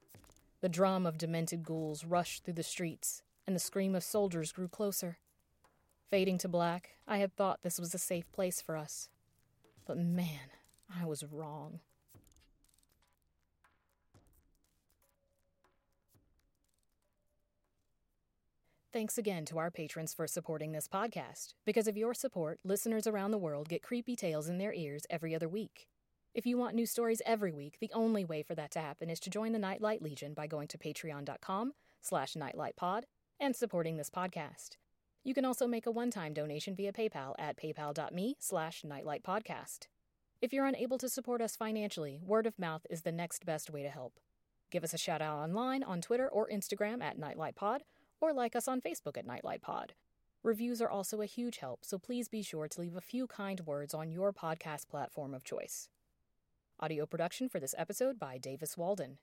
The 0.62 0.70
drum 0.70 1.06
of 1.06 1.20
demented 1.20 1.64
ghouls 1.64 2.06
rushed 2.06 2.44
through 2.44 2.56
the 2.56 2.64
streets, 2.64 3.22
and 3.46 3.56
the 3.56 3.60
scream 3.60 3.94
of 3.94 4.04
soldiers 4.04 4.52
grew 4.52 4.68
closer. 4.68 5.20
Fading 6.10 6.38
to 6.40 6.48
black, 6.48 6.92
I 7.08 7.18
had 7.18 7.36
thought 7.36 7.64
this 7.64 7.80
was 7.80 7.94
a 7.94 8.00
safe 8.00 8.32
place 8.32 8.62
for 8.62 8.78
us. 8.78 9.10
But 9.86 9.98
man, 9.98 10.52
I 11.02 11.06
was 11.06 11.24
wrong. 11.24 11.80
Thanks 18.94 19.18
again 19.18 19.44
to 19.48 19.58
our 19.58 19.72
patrons 19.72 20.14
for 20.14 20.26
supporting 20.26 20.72
this 20.72 20.88
podcast. 20.88 21.54
Because 21.66 21.86
of 21.86 21.98
your 21.98 22.14
support, 22.14 22.60
listeners 22.64 23.06
around 23.06 23.32
the 23.32 23.38
world 23.38 23.68
get 23.68 23.84
creepy 23.84 24.16
tales 24.16 24.48
in 24.48 24.58
their 24.58 24.74
ears 24.74 25.04
every 25.10 25.36
other 25.36 25.50
week. 25.50 25.90
If 26.34 26.46
you 26.46 26.58
want 26.58 26.76
new 26.76 26.86
stories 26.86 27.22
every 27.26 27.52
week, 27.52 27.78
the 27.82 27.92
only 27.94 28.24
way 28.24 28.42
for 28.42 28.56
that 28.56 28.72
to 28.72 28.80
happen 28.80 29.10
is 29.10 29.20
to 29.22 29.30
join 29.30 29.52
the 29.52 29.60
Nightlight 29.60 30.02
Legion 30.02 30.34
by 30.34 30.48
going 30.48 30.70
to 30.70 30.78
patreon.com 30.78 31.74
slash 32.02 32.36
nightlightpod 32.36 33.04
and 33.38 33.54
supporting 33.54 33.98
this 33.98 34.10
podcast. 34.10 34.78
You 35.26 35.34
can 35.34 35.44
also 35.44 35.66
make 35.66 35.88
a 35.88 35.92
one-time 35.92 36.36
donation 36.36 36.76
via 36.76 36.94
PayPal 36.94 37.34
at 37.40 37.58
paypal.me 37.58 38.36
slash 38.40 38.84
nightlightpodcast. 38.84 39.88
If 40.40 40.54
you're 40.54 40.68
unable 40.68 41.00
to 41.00 41.10
support 41.10 41.42
us 41.42 41.56
financially, 41.56 42.20
word 42.24 42.46
of 42.46 42.60
mouth 42.60 42.86
is 42.92 43.02
the 43.02 43.12
next 43.12 43.44
best 43.44 43.72
way 43.72 43.82
to 43.82 43.90
help. 43.90 44.20
Give 44.70 44.84
us 44.84 44.94
a 44.94 45.00
shout 45.00 45.24
out 45.24 45.40
online 45.40 45.82
on 45.82 46.00
Twitter 46.00 46.30
or 46.30 46.48
Instagram 46.48 47.02
at 47.02 47.20
nightlightpod, 47.20 47.80
or 48.22 48.34
like 48.34 48.56
us 48.56 48.68
on 48.68 48.82
Facebook 48.82 49.18
at 49.18 49.26
nightlightpod. 49.26 49.92
Reviews 50.44 50.80
are 50.80 50.92
also 50.92 51.22
a 51.22 51.26
huge 51.26 51.58
help, 51.58 51.84
so 51.84 51.98
please 51.98 52.28
be 52.28 52.44
sure 52.44 52.68
to 52.68 52.82
leave 52.82 52.96
a 52.96 53.02
few 53.02 53.26
kind 53.26 53.62
words 53.62 53.96
on 53.96 54.12
your 54.12 54.32
podcast 54.32 54.88
platform 54.88 55.34
of 55.34 55.44
choice. 55.44 55.90
Audio 56.80 57.08
production 57.08 57.50
for 57.50 57.60
this 57.60 57.74
episode 57.80 58.20
by 58.20 58.38
Davis 58.38 58.78
Walden. 58.78 59.18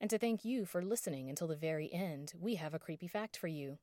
And 0.00 0.10
to 0.10 0.18
thank 0.18 0.44
you 0.44 0.64
for 0.64 0.80
listening 0.80 1.28
until 1.28 1.48
the 1.48 1.56
very 1.56 1.92
end, 1.92 2.34
we 2.38 2.54
have 2.54 2.72
a 2.72 2.78
creepy 2.78 3.08
fact 3.08 3.36
for 3.36 3.48
you. 3.48 3.78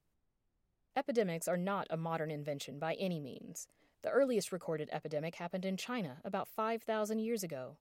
Epidemics 0.97 1.49
are 1.49 1.57
not 1.57 1.87
a 1.89 1.97
modern 1.97 2.31
invention 2.31 2.79
by 2.79 2.93
any 2.93 3.19
means. 3.19 3.67
The 4.01 4.09
earliest 4.11 4.53
recorded 4.53 4.89
epidemic 4.93 5.35
happened 5.35 5.65
in 5.65 5.75
China 5.75 6.21
about 6.23 6.47
5,000 6.47 7.19
years 7.19 7.43
ago. 7.43 7.75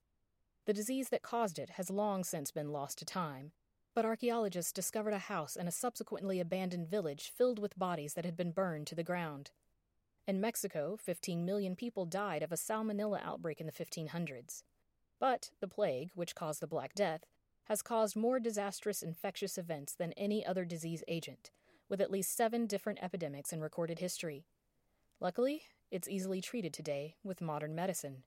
The 0.65 0.73
disease 0.73 1.11
that 1.11 1.23
caused 1.23 1.61
it 1.61 1.71
has 1.71 1.91
long 1.91 2.25
since 2.25 2.51
been 2.51 2.73
lost 2.73 2.99
to 2.99 3.05
time, 3.05 3.53
but 3.95 4.05
archaeologists 4.05 4.73
discovered 4.73 5.13
a 5.13 5.19
house 5.19 5.55
and 5.55 5.69
a 5.69 5.73
subsequently 5.73 6.41
abandoned 6.41 6.89
village 6.89 7.31
filled 7.33 7.61
with 7.61 7.79
bodies 7.79 8.15
that 8.15 8.25
had 8.25 8.37
been 8.37 8.51
burned 8.51 8.89
to 8.89 8.97
the 8.97 9.05
ground. 9.05 9.53
In 10.27 10.41
Mexico, 10.41 10.97
15 11.01 11.45
million 11.45 11.77
people 11.77 12.07
died 12.07 12.43
of 12.43 12.51
a 12.51 12.57
salmonella 12.57 13.23
outbreak 13.23 13.61
in 13.61 13.67
the 13.67 13.73
1500s. 13.73 14.65
But 15.21 15.51
the 15.61 15.69
plague, 15.69 16.11
which 16.15 16.35
caused 16.35 16.61
the 16.61 16.67
Black 16.67 16.95
Death, 16.95 17.27
has 17.65 17.81
caused 17.81 18.17
more 18.17 18.41
disastrous 18.41 19.05
infectious 19.05 19.57
events 19.57 19.95
than 19.95 20.13
any 20.15 20.45
other 20.45 20.65
disease 20.65 21.05
agent 21.07 21.53
with 21.89 22.01
at 22.01 22.11
least 22.11 22.37
seven 22.37 22.67
different 22.67 22.99
epidemics 23.03 23.53
in 23.53 23.61
recorded 23.61 23.99
history. 23.99 24.47
Luckily, 25.21 25.63
it's 25.91 26.09
easily 26.09 26.41
treated 26.41 26.73
today 26.73 27.17
with 27.23 27.41
modern 27.41 27.75
medicine. 27.75 28.25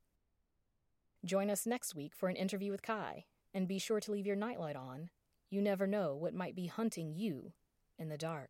Join 1.26 1.50
us 1.50 1.66
next 1.66 1.96
week 1.96 2.14
for 2.16 2.30
an 2.30 2.36
interview 2.36 2.72
with 2.72 2.82
Kai, 2.82 3.26
and 3.54 3.68
be 3.68 3.80
sure 3.80 4.00
to 4.00 4.12
leave 4.12 4.28
your 4.28 4.36
nightlight 4.36 4.76
on. 4.76 5.10
You 5.50 5.62
never 5.62 5.88
know 5.88 6.16
what 6.16 6.34
might 6.34 6.56
be 6.56 6.68
hunting 6.68 7.14
you 7.14 7.54
in 7.98 8.10
the 8.10 8.18
dark. 8.18 8.50